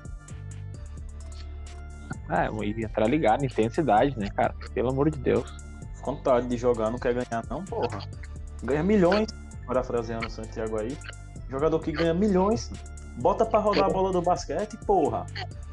Ah, 2.28 2.48
e 2.62 2.84
entrar 2.84 3.06
ligado, 3.06 3.44
intensidade, 3.44 4.18
né, 4.18 4.28
cara? 4.30 4.54
Pelo 4.74 4.90
amor 4.90 5.10
de 5.10 5.18
Deus. 5.18 5.52
vontade 6.04 6.48
de 6.48 6.56
jogar, 6.56 6.90
não 6.90 6.98
quer 6.98 7.14
ganhar, 7.14 7.44
não, 7.48 7.64
porra. 7.64 8.00
Ganha 8.62 8.82
milhões, 8.82 9.28
parafraseando 9.66 10.26
o 10.26 10.30
Santiago 10.30 10.78
aí. 10.78 10.96
Jogador 11.48 11.78
que 11.80 11.92
ganha 11.92 12.14
milhões, 12.14 12.70
bota 13.18 13.44
pra 13.44 13.58
rodar 13.58 13.84
a 13.84 13.90
bola 13.90 14.12
do 14.12 14.22
basquete, 14.22 14.76
porra. 14.86 15.26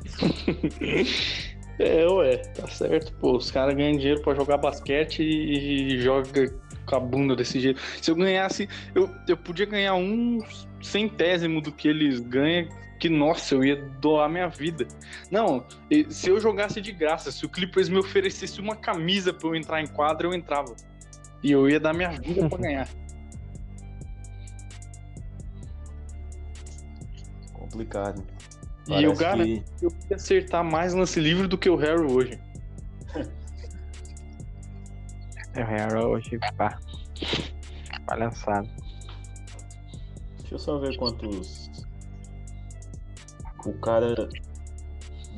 É, 1.79 2.07
ué, 2.07 2.37
tá 2.37 2.67
certo, 2.67 3.11
pô. 3.13 3.35
Os 3.35 3.49
caras 3.49 3.75
ganham 3.75 3.97
dinheiro 3.97 4.21
pra 4.21 4.35
jogar 4.35 4.57
basquete 4.57 5.23
e 5.23 5.99
joga 5.99 6.53
com 6.85 6.95
a 6.95 6.99
bunda 6.99 7.35
desse 7.35 7.59
jeito. 7.59 7.81
Se 8.01 8.11
eu 8.11 8.15
ganhasse, 8.15 8.69
eu, 8.93 9.09
eu 9.27 9.35
podia 9.35 9.65
ganhar 9.65 9.95
um 9.95 10.39
centésimo 10.81 11.61
do 11.61 11.71
que 11.71 11.87
eles 11.87 12.19
ganham, 12.19 12.67
que 13.03 13.09
nossa, 13.09 13.53
eu 13.53 13.65
ia 13.65 13.75
doar 13.99 14.29
minha 14.29 14.47
vida. 14.47 14.87
Não, 15.29 15.65
se 16.09 16.29
eu 16.29 16.39
jogasse 16.39 16.79
de 16.79 16.93
graça, 16.93 17.33
se 17.33 17.45
o 17.45 17.49
Clippers 17.49 17.89
me 17.89 17.97
oferecesse 17.97 18.61
uma 18.61 18.77
camisa 18.77 19.33
pra 19.33 19.49
eu 19.49 19.55
entrar 19.55 19.81
em 19.81 19.87
quadra, 19.87 20.25
eu 20.25 20.33
entrava. 20.33 20.73
E 21.43 21.51
eu 21.51 21.69
ia 21.69 21.81
dar 21.81 21.93
minha 21.93 22.11
vida 22.11 22.47
pra 22.47 22.57
ganhar. 22.63 22.87
Complicado. 27.51 28.23
e 28.87 29.03
eu 29.03 29.13
Parece 29.13 29.21
garanto 29.21 29.43
que- 29.43 29.63
que 29.79 29.85
eu 29.85 29.91
ia 30.09 30.15
acertar 30.15 30.63
mais 30.63 30.93
lance 30.93 31.19
livre 31.19 31.45
do 31.47 31.57
que 31.57 31.69
o 31.69 31.75
Harry 31.75 32.03
hoje. 32.09 32.39
É 35.55 35.61
o 35.61 35.65
Harrell 35.65 36.07
hoje, 36.09 36.39
pá. 36.57 36.79
Palhaçada. 38.07 38.69
Deixa 40.39 40.55
eu 40.55 40.59
só 40.59 40.79
ver 40.79 40.95
quantos. 40.95 41.62
O 43.65 43.73
cara 43.73 44.29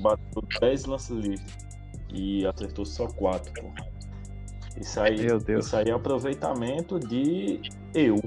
bateu 0.02 0.42
10 0.60 0.86
lances 0.86 1.10
livres 1.18 1.58
e 2.14 2.46
acertou 2.46 2.86
só 2.86 3.08
4, 3.08 3.52
pô. 3.54 3.72
Isso 4.80 5.00
aí, 5.00 5.26
Meu 5.26 5.40
Deus. 5.40 5.66
isso 5.68 5.76
aí 5.76 5.90
é 5.90 5.94
aproveitamento 5.94 7.00
de 7.00 7.62
eu. 7.94 8.22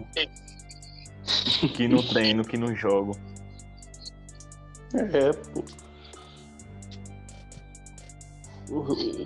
que 1.74 1.86
não 1.86 2.02
treino, 2.02 2.44
que 2.44 2.56
não 2.56 2.74
jogo. 2.74 3.16
É, 4.94 5.32
pô. 5.32 5.64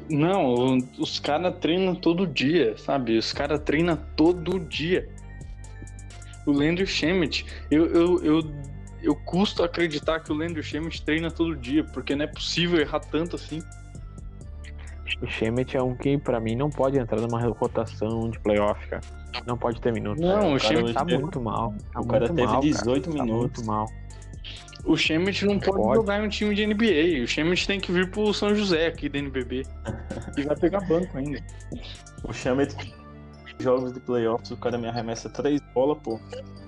Não, 0.08 0.78
os 0.98 1.18
caras 1.18 1.58
treinam 1.58 1.94
todo 1.94 2.26
dia, 2.26 2.76
sabe? 2.78 3.18
Os 3.18 3.32
caras 3.32 3.60
treinam 3.60 3.98
todo 4.16 4.60
dia. 4.60 5.08
O 6.46 6.52
Landry 6.52 6.86
Schemmett, 6.86 7.44
eu, 7.70 7.86
eu, 7.86 8.24
eu, 8.24 8.52
eu 9.02 9.14
custo 9.16 9.62
acreditar 9.62 10.20
que 10.20 10.30
o 10.32 10.34
Landry 10.34 10.62
Schemmett 10.62 11.02
treina 11.02 11.30
todo 11.30 11.56
dia, 11.56 11.84
porque 11.84 12.14
não 12.14 12.24
é 12.24 12.28
possível 12.28 12.80
errar 12.80 13.00
tanto 13.00 13.36
assim. 13.36 13.60
O 15.20 15.26
Shemet 15.26 15.76
é 15.76 15.82
um 15.82 15.94
que, 15.94 16.16
pra 16.18 16.40
mim, 16.40 16.56
não 16.56 16.70
pode 16.70 16.98
entrar 16.98 17.20
numa 17.20 17.40
rotação 17.40 18.30
de 18.30 18.38
playoff, 18.40 18.86
cara. 18.88 19.02
Não 19.46 19.56
pode 19.56 19.80
ter 19.80 19.92
minutos. 19.92 20.20
Não, 20.22 20.52
o 20.52 20.52
o 20.52 20.54
hoje 20.56 20.92
Tá 20.94 21.04
teve- 21.04 21.22
muito 21.22 21.40
mal. 21.40 21.74
Tá 21.92 22.00
o 22.00 22.06
cara 22.06 22.28
teve 22.28 22.44
mal, 22.46 22.60
18 22.60 23.04
cara. 23.04 23.16
Tá 23.18 23.24
minutos. 23.24 23.58
muito 23.58 23.64
mal. 23.66 23.86
o 24.84 24.96
Schemmett 24.96 25.44
não 25.46 25.60
pode, 25.60 25.76
Pode. 25.80 25.94
jogar 25.96 26.20
em 26.20 26.26
um 26.26 26.28
time 26.28 26.54
de 26.54 26.66
NBA. 26.66 27.22
O 27.22 27.26
Schemmett 27.28 27.66
tem 27.66 27.78
que 27.78 27.92
vir 27.92 28.10
pro 28.10 28.32
São 28.34 28.54
José 28.54 28.86
aqui 28.88 29.08
da 29.08 29.18
NBB. 29.18 29.62
e 30.36 30.42
vai 30.42 30.56
pegar 30.56 30.80
banco 30.80 31.16
ainda. 31.16 31.40
O 32.24 32.32
Chamet 32.32 32.74
jogos 33.60 33.92
de 33.92 34.00
playoffs 34.00 34.50
o 34.50 34.56
cara 34.56 34.76
me 34.76 34.88
arremessa 34.88 35.28
três 35.28 35.60
bolas, 35.72 35.98
pô, 36.02 36.18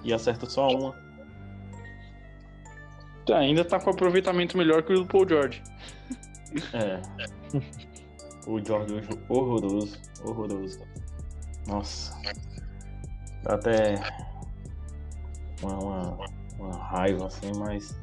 e 0.04 0.12
acerta 0.12 0.46
só 0.48 0.68
uma. 0.68 0.94
Ainda 3.32 3.64
tá 3.64 3.80
com 3.80 3.90
aproveitamento 3.90 4.56
melhor 4.56 4.82
que 4.82 4.92
o 4.92 5.00
do 5.00 5.06
Paul 5.06 5.28
George. 5.28 5.62
É. 6.72 7.00
O 8.46 8.62
George 8.62 8.94
hoje 8.94 9.08
horroroso, 9.28 9.98
horroroso. 10.22 10.80
Nossa. 11.66 12.14
Dá 13.42 13.54
até 13.54 13.94
uma, 15.62 15.78
uma, 15.78 16.18
uma 16.58 16.76
raiva 16.76 17.26
assim, 17.26 17.50
mas 17.58 17.98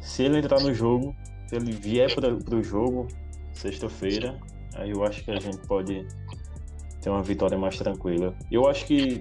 se 0.00 0.22
ele 0.22 0.38
entrar 0.38 0.60
no 0.60 0.72
jogo, 0.72 1.14
se 1.46 1.56
ele 1.56 1.72
vier 1.72 2.14
para 2.14 2.56
o 2.56 2.62
jogo 2.62 3.08
sexta-feira, 3.52 4.38
aí 4.74 4.90
eu 4.90 5.04
acho 5.04 5.22
que 5.24 5.30
a 5.30 5.38
gente 5.38 5.58
pode 5.66 6.06
ter 7.00 7.10
uma 7.10 7.22
vitória 7.22 7.58
mais 7.58 7.76
tranquila. 7.76 8.34
Eu 8.50 8.66
acho 8.66 8.86
que 8.86 9.20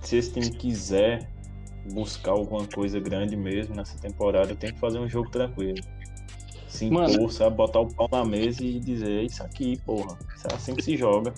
se 0.00 0.16
esse 0.18 0.32
time 0.32 0.50
quiser 0.50 1.30
buscar 1.92 2.32
alguma 2.32 2.66
coisa 2.66 2.98
grande 2.98 3.36
mesmo 3.36 3.74
nessa 3.74 3.98
temporada, 3.98 4.54
tem 4.54 4.72
que 4.72 4.78
fazer 4.80 4.98
um 4.98 5.08
jogo 5.08 5.30
tranquilo. 5.30 5.78
Se 6.68 6.86
impor, 6.86 7.02
Mano. 7.08 7.30
sabe? 7.30 7.56
Botar 7.56 7.80
o 7.80 7.86
pau 7.94 8.08
na 8.10 8.24
mesa 8.24 8.64
e 8.64 8.80
dizer, 8.80 9.20
"É 9.20 9.22
isso 9.22 9.42
aqui, 9.42 9.78
porra. 9.84 10.18
Isso 10.36 10.46
é 10.50 10.54
assim 10.54 10.74
que 10.74 10.82
se 10.82 10.96
joga. 10.96 11.32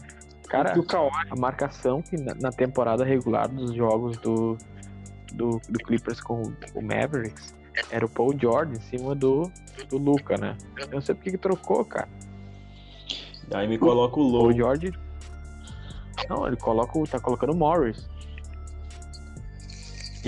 Cara, 0.49 0.79
o 0.79 0.85
Kawhi, 0.85 1.11
a 1.31 1.37
marcação 1.37 2.01
que 2.01 2.17
na, 2.17 2.35
na 2.35 2.51
temporada 2.53 3.05
regular 3.05 3.49
dos 3.49 3.75
jogos 3.75 4.17
do, 4.19 4.57
do, 5.35 5.61
do 5.69 5.79
Clippers 5.81 6.21
com 6.21 6.43
o 6.75 6.81
Mavericks 6.81 7.53
era 7.91 8.07
o 8.07 8.09
Paul 8.09 8.33
George 8.39 8.75
em 8.77 8.81
cima 8.81 9.15
do, 9.15 9.51
do 9.91 9.99
Luca, 9.99 10.39
né? 10.39 10.57
Eu 10.79 10.89
não 10.89 11.01
sei 11.01 11.15
por 11.15 11.25
que 11.25 11.33
que 11.33 11.39
trocou, 11.39 11.85
cara. 11.85 12.09
Aí 13.53 13.67
me 13.69 13.77
coloca 13.77 14.19
o 14.19 14.23
low. 14.23 14.53
George. 14.53 14.93
Não, 16.29 16.47
ele 16.47 16.57
coloca, 16.57 16.99
o- 16.99 17.07
tá 17.07 17.21
colocando 17.21 17.53
o 17.53 17.57
Morris. 17.57 18.09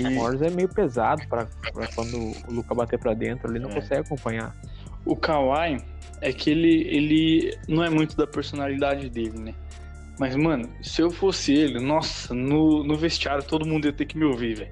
E 0.01 0.07
O 0.07 0.11
Morris 0.11 0.41
é 0.41 0.49
meio 0.49 0.69
pesado 0.69 1.27
pra, 1.27 1.45
pra 1.73 1.87
quando 1.93 2.17
o 2.17 2.53
Luca 2.53 2.73
bater 2.75 2.97
pra 2.99 3.13
dentro, 3.13 3.51
ele 3.51 3.59
não 3.59 3.69
É. 3.71 3.75
consegue 3.75 4.01
acompanhar. 4.01 4.55
o 5.05 5.15
Kawhi 5.15 5.81
é 6.21 6.31
que 6.33 6.49
ele, 6.49 6.83
ele 6.87 7.57
não 7.67 7.83
é 7.83 7.89
muito 7.89 8.15
da 8.17 8.27
personalidade 8.27 9.09
dele, 9.09 9.39
né? 9.39 9.55
Mas, 10.19 10.35
mano, 10.35 10.69
se 10.83 11.01
eu 11.01 11.09
fosse 11.09 11.53
ele, 11.53 11.79
nossa, 11.79 12.33
no, 12.33 12.83
no 12.83 12.95
vestiário 12.97 13.41
todo 13.43 13.65
mundo 13.65 13.85
ia 13.85 13.93
ter 13.93 14.05
que 14.05 14.17
me 14.17 14.25
ouvir, 14.25 14.55
velho. 14.55 14.71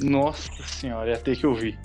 Nossa 0.00 0.50
senhora, 0.66 1.10
ia 1.10 1.18
ter 1.18 1.36
que 1.36 1.46
ouvir. 1.46 1.78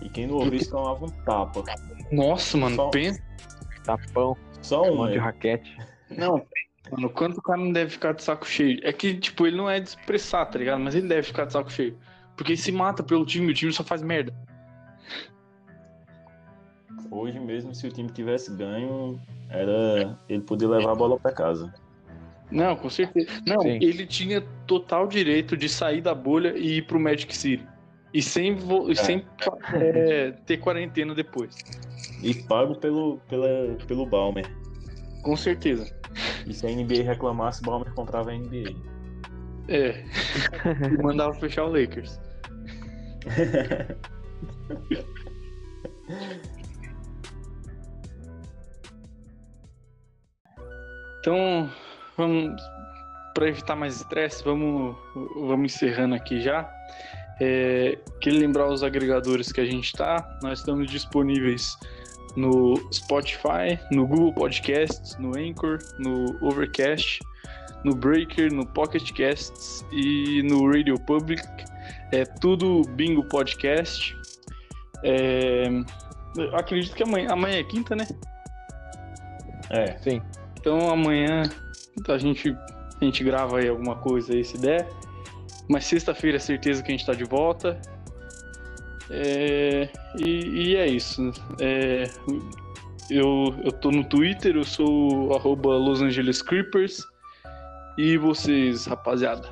E 0.00 0.08
quem 0.08 0.26
não 0.26 0.36
ouvisse 0.36 0.70
tomava 0.70 1.04
um 1.04 1.08
tapa. 1.24 1.64
Nossa, 2.12 2.56
mano, 2.56 2.76
Só- 2.76 2.88
pensa. 2.90 3.20
Tapão, 3.84 4.36
Só 4.62 4.82
um 4.82 5.02
um, 5.02 5.06
de 5.08 5.14
né? 5.14 5.18
raquete. 5.18 5.76
Não, 6.10 6.40
mano, 6.90 7.08
quanto 7.10 7.38
o 7.38 7.42
cara 7.42 7.60
não 7.60 7.72
deve 7.72 7.90
ficar 7.90 8.12
de 8.12 8.22
saco 8.22 8.46
cheio. 8.46 8.78
É 8.82 8.92
que, 8.92 9.14
tipo, 9.14 9.46
ele 9.46 9.56
não 9.56 9.68
é 9.68 9.80
de 9.80 9.88
expressar, 9.88 10.46
tá 10.46 10.58
ligado? 10.58 10.80
Mas 10.80 10.94
ele 10.94 11.08
deve 11.08 11.22
ficar 11.22 11.44
de 11.44 11.52
saco 11.52 11.70
cheio. 11.70 11.96
Porque 12.36 12.52
ele 12.52 12.58
se 12.60 12.72
mata 12.72 13.02
pelo 13.02 13.24
time, 13.24 13.50
o 13.50 13.54
time 13.54 13.72
só 13.72 13.84
faz 13.84 14.02
merda. 14.02 14.34
Hoje 17.10 17.38
mesmo, 17.38 17.74
se 17.74 17.86
o 17.86 17.90
time 17.92 18.08
tivesse 18.10 18.50
ganho, 18.54 19.20
era 19.48 20.18
ele 20.28 20.42
poder 20.42 20.66
levar 20.66 20.92
a 20.92 20.94
bola 20.94 21.18
pra 21.18 21.32
casa. 21.32 21.72
Não, 22.50 22.76
com 22.76 22.90
certeza. 22.90 23.28
Não, 23.46 23.60
Sim. 23.60 23.78
ele 23.80 24.06
tinha 24.06 24.40
total 24.66 25.06
direito 25.06 25.56
de 25.56 25.68
sair 25.68 26.00
da 26.00 26.14
bolha 26.14 26.54
e 26.56 26.78
ir 26.78 26.86
pro 26.86 27.00
Magic 27.00 27.34
City. 27.36 27.66
E 28.12 28.22
sem, 28.22 28.54
vo- 28.54 28.90
e 28.90 28.96
sem 28.96 29.24
é, 29.72 30.30
ter 30.46 30.58
quarentena 30.58 31.14
depois. 31.14 31.56
E 32.22 32.34
pago 32.44 32.76
pelo, 32.76 33.18
pela, 33.28 33.74
pelo 33.88 34.06
Balmer. 34.06 34.46
Com 35.24 35.36
certeza. 35.36 35.92
E 36.46 36.54
se 36.54 36.66
a 36.66 36.70
NBA 36.70 37.02
reclamasse, 37.02 37.62
o 37.62 37.64
Balmer 37.64 37.92
comprava 37.94 38.30
a 38.30 38.34
NBA. 38.34 38.74
É. 39.68 40.04
E 40.92 41.02
mandava 41.02 41.34
fechar 41.34 41.64
o 41.64 41.72
Lakers. 41.72 42.20
Então, 51.20 51.70
vamos 52.18 52.60
para 53.32 53.48
evitar 53.48 53.74
mais 53.74 53.96
estresse, 53.96 54.44
vamos, 54.44 54.94
vamos 55.34 55.74
encerrando 55.74 56.14
aqui 56.14 56.38
já. 56.42 56.70
É, 57.40 57.98
queria 58.20 58.40
lembrar 58.40 58.68
os 58.68 58.82
agregadores 58.82 59.50
que 59.50 59.58
a 59.58 59.64
gente 59.64 59.86
está. 59.86 60.38
Nós 60.42 60.58
estamos 60.58 60.90
disponíveis 60.90 61.78
no 62.36 62.74
Spotify, 62.92 63.78
no 63.90 64.06
Google 64.06 64.32
Podcasts, 64.32 65.16
no 65.18 65.36
Anchor, 65.36 65.78
no 65.98 66.36
Overcast, 66.40 67.20
no 67.84 67.94
Breaker, 67.94 68.52
no 68.52 68.66
Pocket 68.66 69.12
Casts 69.12 69.84
e 69.92 70.42
no 70.42 70.70
Radio 70.70 70.98
Public. 71.00 71.42
É 72.12 72.24
tudo 72.24 72.82
Bingo 72.90 73.24
Podcast. 73.28 74.16
É, 75.02 75.68
eu 76.36 76.56
acredito 76.56 76.94
que 76.94 77.02
amanhã, 77.02 77.28
amanhã 77.30 77.58
é 77.58 77.64
quinta, 77.64 77.94
né? 77.94 78.06
É, 79.70 79.96
Sim. 79.98 80.22
Então 80.58 80.90
amanhã 80.90 81.42
a 82.08 82.18
gente, 82.18 82.56
a 83.00 83.04
gente 83.04 83.22
grava 83.22 83.58
aí 83.58 83.68
alguma 83.68 83.96
coisa 83.96 84.32
aí 84.32 84.44
se 84.44 84.56
der. 84.58 84.88
Mas 85.68 85.84
sexta-feira 85.84 86.36
é 86.36 86.40
certeza 86.40 86.82
que 86.82 86.88
a 86.88 86.96
gente 86.96 87.06
tá 87.06 87.12
de 87.12 87.24
volta. 87.24 87.80
É, 89.10 89.88
e, 90.18 90.70
e 90.70 90.76
é 90.76 90.86
isso. 90.86 91.30
É, 91.60 92.04
eu, 93.10 93.54
eu 93.62 93.72
tô 93.72 93.90
no 93.90 94.04
Twitter, 94.04 94.56
eu 94.56 94.64
sou 94.64 95.28
o 95.28 95.34
arroba 95.34 95.76
Los 95.76 96.00
Angeles 96.00 96.40
Creepers. 96.42 97.04
E 97.96 98.16
vocês, 98.16 98.86
rapaziada? 98.86 99.48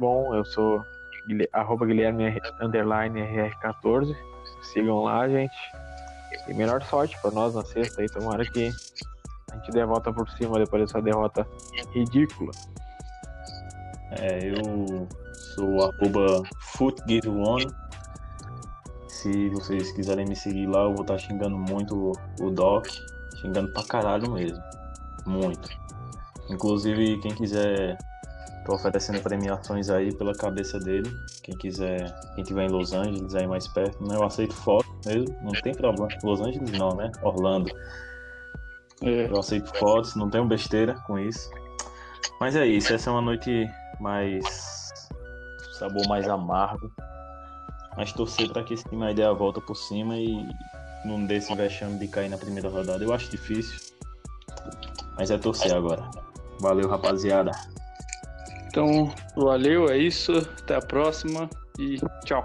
Bom, 0.00 0.34
eu 0.34 0.44
sou 0.44 0.82
arroba 1.52 1.86
Guilherme 1.86 2.38
underline 2.60 3.20
RR14. 3.20 4.16
Sigam 4.62 5.04
lá, 5.04 5.28
gente. 5.28 5.56
E 6.48 6.54
melhor 6.54 6.82
sorte 6.82 7.16
pra 7.20 7.30
nós 7.30 7.54
na 7.54 7.64
sexta 7.64 8.00
aí. 8.00 8.08
Tomara 8.08 8.44
que 8.44 8.70
a 9.50 9.56
gente 9.56 9.70
dê 9.70 9.82
a 9.82 9.86
volta 9.86 10.12
por 10.12 10.28
cima 10.30 10.58
depois 10.58 10.82
dessa 10.82 11.02
derrota 11.02 11.46
ridícula. 11.92 12.52
é, 14.12 14.48
eu 14.48 15.06
sou 15.58 15.82
arroba 15.84 16.42
footgiveone. 16.76 17.66
Se 19.08 19.48
vocês 19.50 19.90
quiserem 19.92 20.26
me 20.26 20.36
seguir 20.36 20.66
lá, 20.66 20.82
eu 20.82 20.92
vou 20.92 21.02
estar 21.02 21.18
xingando 21.18 21.58
muito 21.58 22.12
o- 22.40 22.46
o 22.46 22.50
Doc. 22.50 22.86
Xingando 23.36 23.72
pra 23.72 23.82
caralho 23.84 24.30
mesmo. 24.30 24.62
Muito. 25.26 25.68
Inclusive, 26.50 27.18
quem 27.20 27.34
quiser, 27.34 27.98
tô 28.64 28.74
oferecendo 28.74 29.20
premiações 29.20 29.90
aí 29.90 30.14
pela 30.16 30.32
cabeça 30.34 30.78
dele. 30.78 31.10
Quem 31.42 31.56
quiser, 31.56 32.14
quem 32.34 32.44
tiver 32.44 32.64
em 32.66 32.70
Los 32.70 32.92
Angeles 32.92 33.34
aí 33.34 33.46
mais 33.46 33.66
perto, 33.68 34.02
né? 34.06 34.16
Eu 34.16 34.24
aceito 34.24 34.54
foto 34.54 34.86
mesmo, 35.04 35.36
não 35.42 35.52
tem 35.52 35.74
problema. 35.74 36.08
Los 36.22 36.40
Angeles 36.40 36.70
não, 36.72 36.90
né? 36.94 37.10
Orlando. 37.22 37.70
É, 39.02 39.26
Eu 39.30 39.38
aceito 39.38 39.72
fotos, 39.78 40.14
não 40.16 40.28
tenho 40.30 40.44
besteira 40.46 40.94
com 41.06 41.18
isso. 41.18 41.50
Mas 42.40 42.56
é 42.56 42.66
isso, 42.66 42.92
essa 42.92 43.10
é 43.10 43.12
uma 43.12 43.22
noite 43.22 43.68
mais. 44.00 44.77
Sabor 45.78 46.06
mais 46.08 46.28
amargo. 46.28 46.92
Mas 47.96 48.12
torcer 48.12 48.50
para 48.52 48.62
que 48.62 48.74
esse 48.74 48.84
time 48.88 49.06
aí 49.06 49.14
dê 49.14 49.24
a 49.24 49.32
volta 49.32 49.60
por 49.60 49.74
cima 49.74 50.16
e 50.16 50.46
não 51.04 51.24
dê 51.26 51.36
esse 51.36 51.54
vexame 51.54 51.98
de 51.98 52.08
cair 52.08 52.28
na 52.28 52.38
primeira 52.38 52.68
rodada. 52.68 53.02
Eu 53.02 53.12
acho 53.12 53.30
difícil. 53.30 53.96
Mas 55.16 55.30
é 55.30 55.38
torcer 55.38 55.74
agora. 55.74 56.08
Valeu, 56.60 56.88
rapaziada. 56.88 57.50
então, 58.66 59.12
valeu, 59.36 59.88
é 59.88 59.96
isso. 59.96 60.32
Até 60.62 60.76
a 60.76 60.80
próxima 60.80 61.48
e 61.78 61.98
tchau. 62.24 62.42